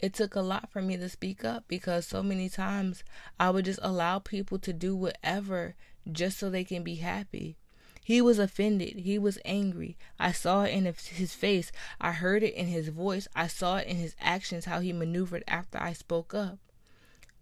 it 0.00 0.14
took 0.14 0.34
a 0.34 0.40
lot 0.40 0.70
for 0.70 0.80
me 0.80 0.96
to 0.96 1.08
speak 1.08 1.44
up 1.44 1.64
because 1.68 2.06
so 2.06 2.22
many 2.22 2.48
times 2.48 3.04
I 3.38 3.50
would 3.50 3.66
just 3.66 3.80
allow 3.82 4.18
people 4.18 4.58
to 4.60 4.72
do 4.72 4.96
whatever 4.96 5.74
just 6.10 6.38
so 6.38 6.48
they 6.48 6.64
can 6.64 6.82
be 6.82 6.96
happy. 6.96 7.56
He 8.02 8.20
was 8.22 8.38
offended. 8.38 9.00
He 9.00 9.18
was 9.18 9.38
angry. 9.44 9.96
I 10.18 10.32
saw 10.32 10.62
it 10.64 10.70
in 10.70 10.84
his 10.84 11.34
face. 11.34 11.70
I 12.00 12.12
heard 12.12 12.42
it 12.42 12.54
in 12.54 12.66
his 12.66 12.88
voice. 12.88 13.28
I 13.36 13.46
saw 13.46 13.76
it 13.76 13.86
in 13.86 13.96
his 13.98 14.16
actions, 14.20 14.64
how 14.64 14.80
he 14.80 14.92
maneuvered 14.92 15.44
after 15.46 15.78
I 15.78 15.92
spoke 15.92 16.34
up. 16.34 16.58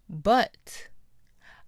But 0.09 0.89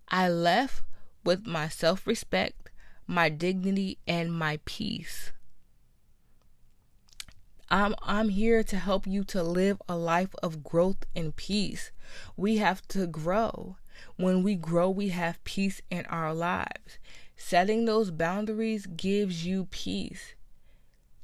I 0.09 0.27
left 0.29 0.83
with 1.23 1.47
my 1.47 1.69
self 1.69 2.05
respect, 2.05 2.69
my 3.07 3.29
dignity, 3.29 3.97
and 4.05 4.33
my 4.33 4.59
peace. 4.65 5.31
I'm 7.71 7.95
I'm 8.01 8.27
here 8.27 8.63
to 8.63 8.77
help 8.77 9.07
you 9.07 9.23
to 9.23 9.41
live 9.41 9.81
a 9.87 9.95
life 9.95 10.35
of 10.43 10.61
growth 10.61 11.05
and 11.15 11.33
peace. 11.33 11.91
We 12.35 12.57
have 12.57 12.85
to 12.89 13.07
grow. 13.07 13.77
When 14.17 14.43
we 14.43 14.55
grow, 14.55 14.89
we 14.89 15.09
have 15.09 15.41
peace 15.45 15.81
in 15.89 16.05
our 16.07 16.33
lives. 16.33 16.99
Setting 17.37 17.85
those 17.85 18.11
boundaries 18.11 18.87
gives 18.87 19.45
you 19.45 19.69
peace. 19.71 20.35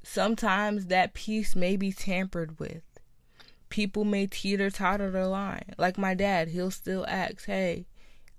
Sometimes 0.04 0.86
that 0.86 1.14
peace 1.14 1.54
may 1.54 1.76
be 1.76 1.92
tampered 1.92 2.58
with. 2.60 2.84
People 3.68 4.06
may 4.06 4.26
teeter 4.26 4.70
totter 4.70 5.12
the 5.12 5.28
line. 5.28 5.76
Like 5.78 5.98
my 5.98 6.14
dad, 6.14 6.48
he'll 6.48 6.72
still 6.72 7.06
ask, 7.10 7.46
Hey, 7.46 7.88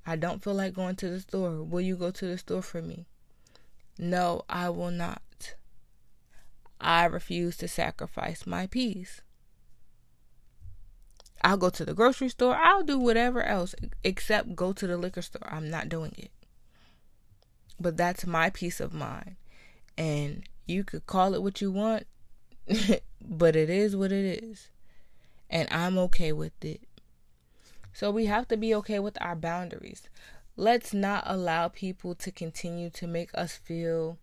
I 0.06 0.16
don't 0.16 0.42
feel 0.42 0.54
like 0.54 0.72
going 0.72 0.96
to 0.96 1.10
the 1.10 1.20
store. 1.20 1.62
Will 1.62 1.82
you 1.82 1.94
go 1.94 2.10
to 2.10 2.26
the 2.26 2.38
store 2.38 2.62
for 2.62 2.80
me? 2.80 3.04
No, 3.98 4.46
I 4.48 4.70
will 4.70 4.90
not. 4.90 5.20
I 6.80 7.04
refuse 7.06 7.56
to 7.58 7.68
sacrifice 7.68 8.46
my 8.46 8.66
peace. 8.66 9.20
I'll 11.42 11.56
go 11.56 11.70
to 11.70 11.84
the 11.84 11.94
grocery 11.94 12.28
store. 12.28 12.56
I'll 12.56 12.82
do 12.82 12.98
whatever 12.98 13.42
else 13.42 13.74
except 14.02 14.56
go 14.56 14.72
to 14.72 14.86
the 14.86 14.96
liquor 14.96 15.22
store. 15.22 15.48
I'm 15.48 15.70
not 15.70 15.88
doing 15.88 16.14
it. 16.16 16.30
But 17.80 17.96
that's 17.96 18.26
my 18.26 18.50
peace 18.50 18.80
of 18.80 18.92
mind. 18.92 19.36
And 19.96 20.44
you 20.66 20.84
could 20.84 21.06
call 21.06 21.34
it 21.34 21.42
what 21.42 21.60
you 21.60 21.70
want, 21.70 22.06
but 23.24 23.56
it 23.56 23.70
is 23.70 23.96
what 23.96 24.12
it 24.12 24.42
is. 24.42 24.68
And 25.48 25.68
I'm 25.70 25.96
okay 25.98 26.32
with 26.32 26.52
it. 26.64 26.82
So 27.92 28.10
we 28.10 28.26
have 28.26 28.46
to 28.48 28.56
be 28.56 28.74
okay 28.76 28.98
with 28.98 29.16
our 29.20 29.34
boundaries. 29.34 30.08
Let's 30.56 30.92
not 30.92 31.24
allow 31.26 31.68
people 31.68 32.14
to 32.16 32.30
continue 32.30 32.90
to 32.90 33.06
make 33.06 33.30
us 33.34 33.56
feel 33.56 34.18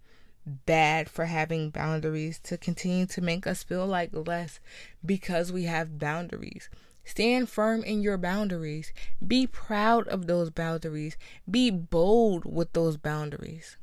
bad 0.45 1.10
for 1.10 1.25
having 1.25 1.69
boundaries 1.69 2.39
to 2.39 2.58
continue 2.58 3.05
to 3.08 3.21
make 3.21 3.47
us 3.47 3.63
feel 3.63 3.86
like 3.86 4.12
less 4.13 4.60
because 5.05 5.51
we 5.51 5.63
have 5.63 5.99
boundaries. 5.99 6.69
Stand 7.03 7.49
firm 7.49 7.84
in 7.84 8.01
your 8.01 8.17
boundaries. 8.17 8.91
Be 9.25 9.45
proud 9.45 10.08
of 10.08 10.27
those 10.27 10.49
boundaries. 10.49 11.17
Be 11.49 11.69
bold 11.69 12.45
with 12.45 12.73
those 12.73 12.97
boundaries. 12.97 13.77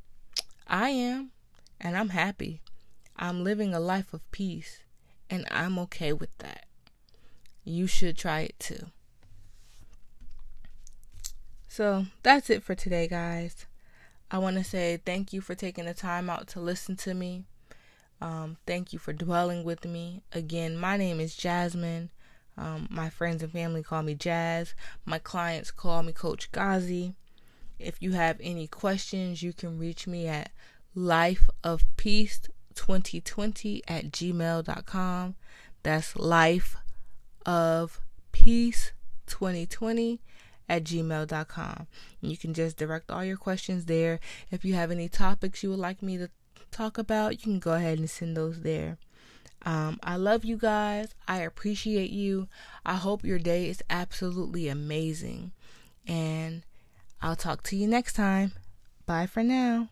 I 0.66 0.90
am, 0.90 1.30
and 1.80 1.96
I'm 1.96 2.10
happy. 2.10 2.60
I'm 3.16 3.44
living 3.44 3.74
a 3.74 3.80
life 3.80 4.12
of 4.12 4.28
peace, 4.32 4.80
and 5.30 5.46
I'm 5.50 5.78
okay 5.80 6.12
with 6.12 6.36
that. 6.38 6.66
You 7.64 7.86
should 7.86 8.16
try 8.16 8.40
it 8.40 8.58
too. 8.58 8.86
So 11.68 12.06
that's 12.22 12.50
it 12.50 12.62
for 12.62 12.74
today, 12.74 13.06
guys. 13.06 13.66
I 14.32 14.38
want 14.38 14.56
to 14.56 14.64
say 14.64 14.98
thank 15.04 15.32
you 15.34 15.42
for 15.42 15.54
taking 15.54 15.84
the 15.84 15.92
time 15.92 16.30
out 16.30 16.46
to 16.48 16.60
listen 16.60 16.96
to 16.96 17.12
me. 17.12 17.44
Um, 18.22 18.56
thank 18.66 18.94
you 18.94 18.98
for 18.98 19.12
dwelling 19.12 19.62
with 19.62 19.84
me. 19.84 20.22
Again, 20.32 20.78
my 20.78 20.96
name 20.96 21.20
is 21.20 21.36
Jasmine. 21.36 22.08
Um, 22.56 22.88
my 22.90 23.10
friends 23.10 23.42
and 23.42 23.52
family 23.52 23.82
call 23.82 24.02
me 24.02 24.14
Jazz. 24.14 24.74
My 25.04 25.18
clients 25.18 25.70
call 25.70 26.02
me 26.02 26.14
Coach 26.14 26.50
Ghazi. 26.50 27.12
If 27.78 28.00
you 28.00 28.12
have 28.12 28.38
any 28.40 28.66
questions, 28.66 29.42
you 29.42 29.52
can 29.52 29.78
reach 29.78 30.06
me 30.06 30.28
at 30.28 30.50
lifeofpeace2020 30.96 33.80
at 33.86 34.04
gmail.com. 34.06 35.34
That's 35.82 36.16
life 36.16 36.76
of 37.44 38.00
peace 38.32 38.92
2020 39.26 40.22
at 40.72 40.84
gmail.com. 40.84 41.86
You 42.22 42.36
can 42.38 42.54
just 42.54 42.78
direct 42.78 43.10
all 43.10 43.22
your 43.22 43.36
questions 43.36 43.84
there. 43.84 44.18
If 44.50 44.64
you 44.64 44.72
have 44.72 44.90
any 44.90 45.06
topics 45.06 45.62
you 45.62 45.68
would 45.68 45.78
like 45.78 46.02
me 46.02 46.16
to 46.16 46.30
talk 46.70 46.96
about, 46.96 47.32
you 47.32 47.38
can 47.38 47.58
go 47.58 47.74
ahead 47.74 47.98
and 47.98 48.08
send 48.08 48.34
those 48.34 48.62
there. 48.62 48.96
Um, 49.66 50.00
I 50.02 50.16
love 50.16 50.46
you 50.46 50.56
guys. 50.56 51.14
I 51.28 51.40
appreciate 51.40 52.10
you. 52.10 52.48
I 52.86 52.94
hope 52.94 53.22
your 53.22 53.38
day 53.38 53.68
is 53.68 53.82
absolutely 53.90 54.66
amazing. 54.68 55.52
And 56.08 56.62
I'll 57.20 57.36
talk 57.36 57.62
to 57.64 57.76
you 57.76 57.86
next 57.86 58.14
time. 58.14 58.52
Bye 59.04 59.26
for 59.26 59.42
now. 59.42 59.91